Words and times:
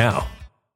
now. 0.00 0.39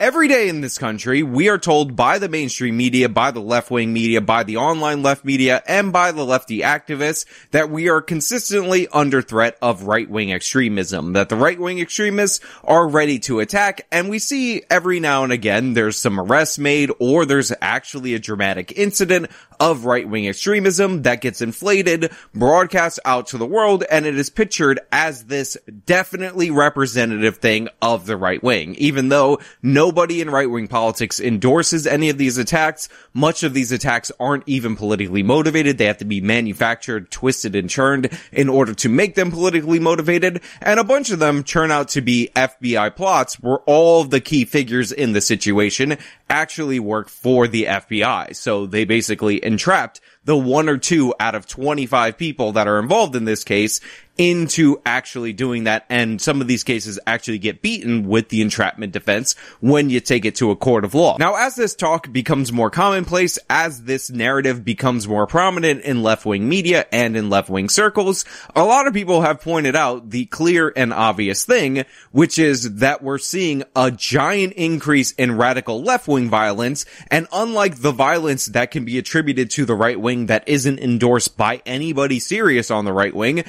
Every 0.00 0.26
day 0.26 0.48
in 0.48 0.60
this 0.60 0.76
country, 0.76 1.22
we 1.22 1.48
are 1.48 1.56
told 1.56 1.94
by 1.94 2.18
the 2.18 2.28
mainstream 2.28 2.76
media, 2.76 3.08
by 3.08 3.30
the 3.30 3.38
left-wing 3.38 3.92
media, 3.92 4.20
by 4.20 4.42
the 4.42 4.56
online 4.56 5.04
left 5.04 5.24
media, 5.24 5.62
and 5.68 5.92
by 5.92 6.10
the 6.10 6.24
lefty 6.24 6.62
activists 6.62 7.26
that 7.52 7.70
we 7.70 7.88
are 7.88 8.00
consistently 8.00 8.88
under 8.88 9.22
threat 9.22 9.56
of 9.62 9.84
right-wing 9.84 10.32
extremism, 10.32 11.12
that 11.12 11.28
the 11.28 11.36
right-wing 11.36 11.78
extremists 11.78 12.44
are 12.64 12.88
ready 12.88 13.20
to 13.20 13.38
attack, 13.38 13.86
and 13.92 14.10
we 14.10 14.18
see 14.18 14.64
every 14.68 14.98
now 14.98 15.22
and 15.22 15.32
again 15.32 15.74
there's 15.74 15.96
some 15.96 16.18
arrests 16.18 16.58
made 16.58 16.90
or 16.98 17.24
there's 17.24 17.52
actually 17.60 18.14
a 18.14 18.18
dramatic 18.18 18.76
incident 18.76 19.30
of 19.60 19.84
right-wing 19.84 20.28
extremism 20.28 21.02
that 21.02 21.20
gets 21.20 21.40
inflated, 21.40 22.10
broadcast 22.34 23.00
out 23.04 23.26
to 23.28 23.38
the 23.38 23.46
world, 23.46 23.84
and 23.90 24.06
it 24.06 24.16
is 24.16 24.30
pictured 24.30 24.80
as 24.92 25.24
this 25.24 25.56
definitely 25.86 26.50
representative 26.50 27.38
thing 27.38 27.68
of 27.82 28.06
the 28.06 28.16
right 28.16 28.42
wing, 28.42 28.74
even 28.76 29.08
though 29.08 29.38
Nobody 29.62 30.20
in 30.20 30.30
right-wing 30.30 30.68
politics 30.68 31.20
endorses 31.20 31.86
any 31.86 32.10
of 32.10 32.18
these 32.18 32.38
attacks. 32.38 32.88
Much 33.12 33.42
of 33.42 33.54
these 33.54 33.72
attacks 33.72 34.12
aren't 34.20 34.44
even 34.46 34.76
politically 34.76 35.22
motivated. 35.22 35.78
They 35.78 35.86
have 35.86 35.98
to 35.98 36.04
be 36.04 36.20
manufactured, 36.20 37.10
twisted, 37.10 37.54
and 37.54 37.70
churned 37.70 38.10
in 38.32 38.48
order 38.48 38.74
to 38.74 38.88
make 38.88 39.14
them 39.14 39.30
politically 39.30 39.78
motivated. 39.78 40.42
And 40.60 40.78
a 40.78 40.84
bunch 40.84 41.10
of 41.10 41.18
them 41.18 41.44
turn 41.44 41.70
out 41.70 41.88
to 41.88 42.00
be 42.00 42.30
FBI 42.36 42.94
plots 42.94 43.40
where 43.40 43.58
all 43.60 44.04
the 44.04 44.20
key 44.20 44.44
figures 44.44 44.92
in 44.92 45.12
the 45.12 45.20
situation 45.20 45.96
actually 46.28 46.80
work 46.80 47.08
for 47.08 47.46
the 47.46 47.64
FBI. 47.64 48.34
So 48.34 48.66
they 48.66 48.84
basically 48.84 49.44
entrapped 49.44 50.00
the 50.24 50.36
one 50.36 50.68
or 50.68 50.78
two 50.78 51.14
out 51.20 51.34
of 51.34 51.46
25 51.46 52.16
people 52.16 52.52
that 52.52 52.66
are 52.66 52.78
involved 52.78 53.14
in 53.14 53.24
this 53.24 53.44
case 53.44 53.80
into 54.16 54.80
actually 54.86 55.32
doing 55.32 55.64
that. 55.64 55.84
And 55.88 56.20
some 56.20 56.40
of 56.40 56.46
these 56.46 56.64
cases 56.64 56.98
actually 57.06 57.38
get 57.38 57.62
beaten 57.62 58.08
with 58.08 58.28
the 58.28 58.42
entrapment 58.42 58.92
defense 58.92 59.34
when 59.60 59.90
you 59.90 60.00
take 60.00 60.24
it 60.24 60.36
to 60.36 60.50
a 60.50 60.56
court 60.56 60.84
of 60.84 60.94
law. 60.94 61.16
Now, 61.18 61.34
as 61.34 61.56
this 61.56 61.74
talk 61.74 62.12
becomes 62.12 62.52
more 62.52 62.70
commonplace, 62.70 63.38
as 63.50 63.82
this 63.82 64.10
narrative 64.10 64.64
becomes 64.64 65.08
more 65.08 65.26
prominent 65.26 65.82
in 65.82 66.02
left-wing 66.02 66.48
media 66.48 66.86
and 66.92 67.16
in 67.16 67.30
left-wing 67.30 67.68
circles, 67.68 68.24
a 68.54 68.64
lot 68.64 68.86
of 68.86 68.94
people 68.94 69.22
have 69.22 69.40
pointed 69.40 69.74
out 69.74 70.10
the 70.10 70.26
clear 70.26 70.72
and 70.76 70.92
obvious 70.92 71.44
thing, 71.44 71.84
which 72.12 72.38
is 72.38 72.76
that 72.76 73.02
we're 73.02 73.18
seeing 73.18 73.64
a 73.74 73.90
giant 73.90 74.52
increase 74.54 75.12
in 75.12 75.36
radical 75.36 75.82
left-wing 75.82 76.28
violence. 76.28 76.84
And 77.10 77.26
unlike 77.32 77.80
the 77.80 77.92
violence 77.92 78.46
that 78.46 78.70
can 78.70 78.84
be 78.84 78.98
attributed 78.98 79.50
to 79.50 79.64
the 79.64 79.74
right 79.74 79.98
wing 80.00 80.26
that 80.26 80.48
isn't 80.48 80.78
endorsed 80.78 81.36
by 81.36 81.62
anybody 81.66 82.20
serious 82.20 82.70
on 82.70 82.84
the 82.84 82.92
right 82.92 83.14
wing, 83.14 83.44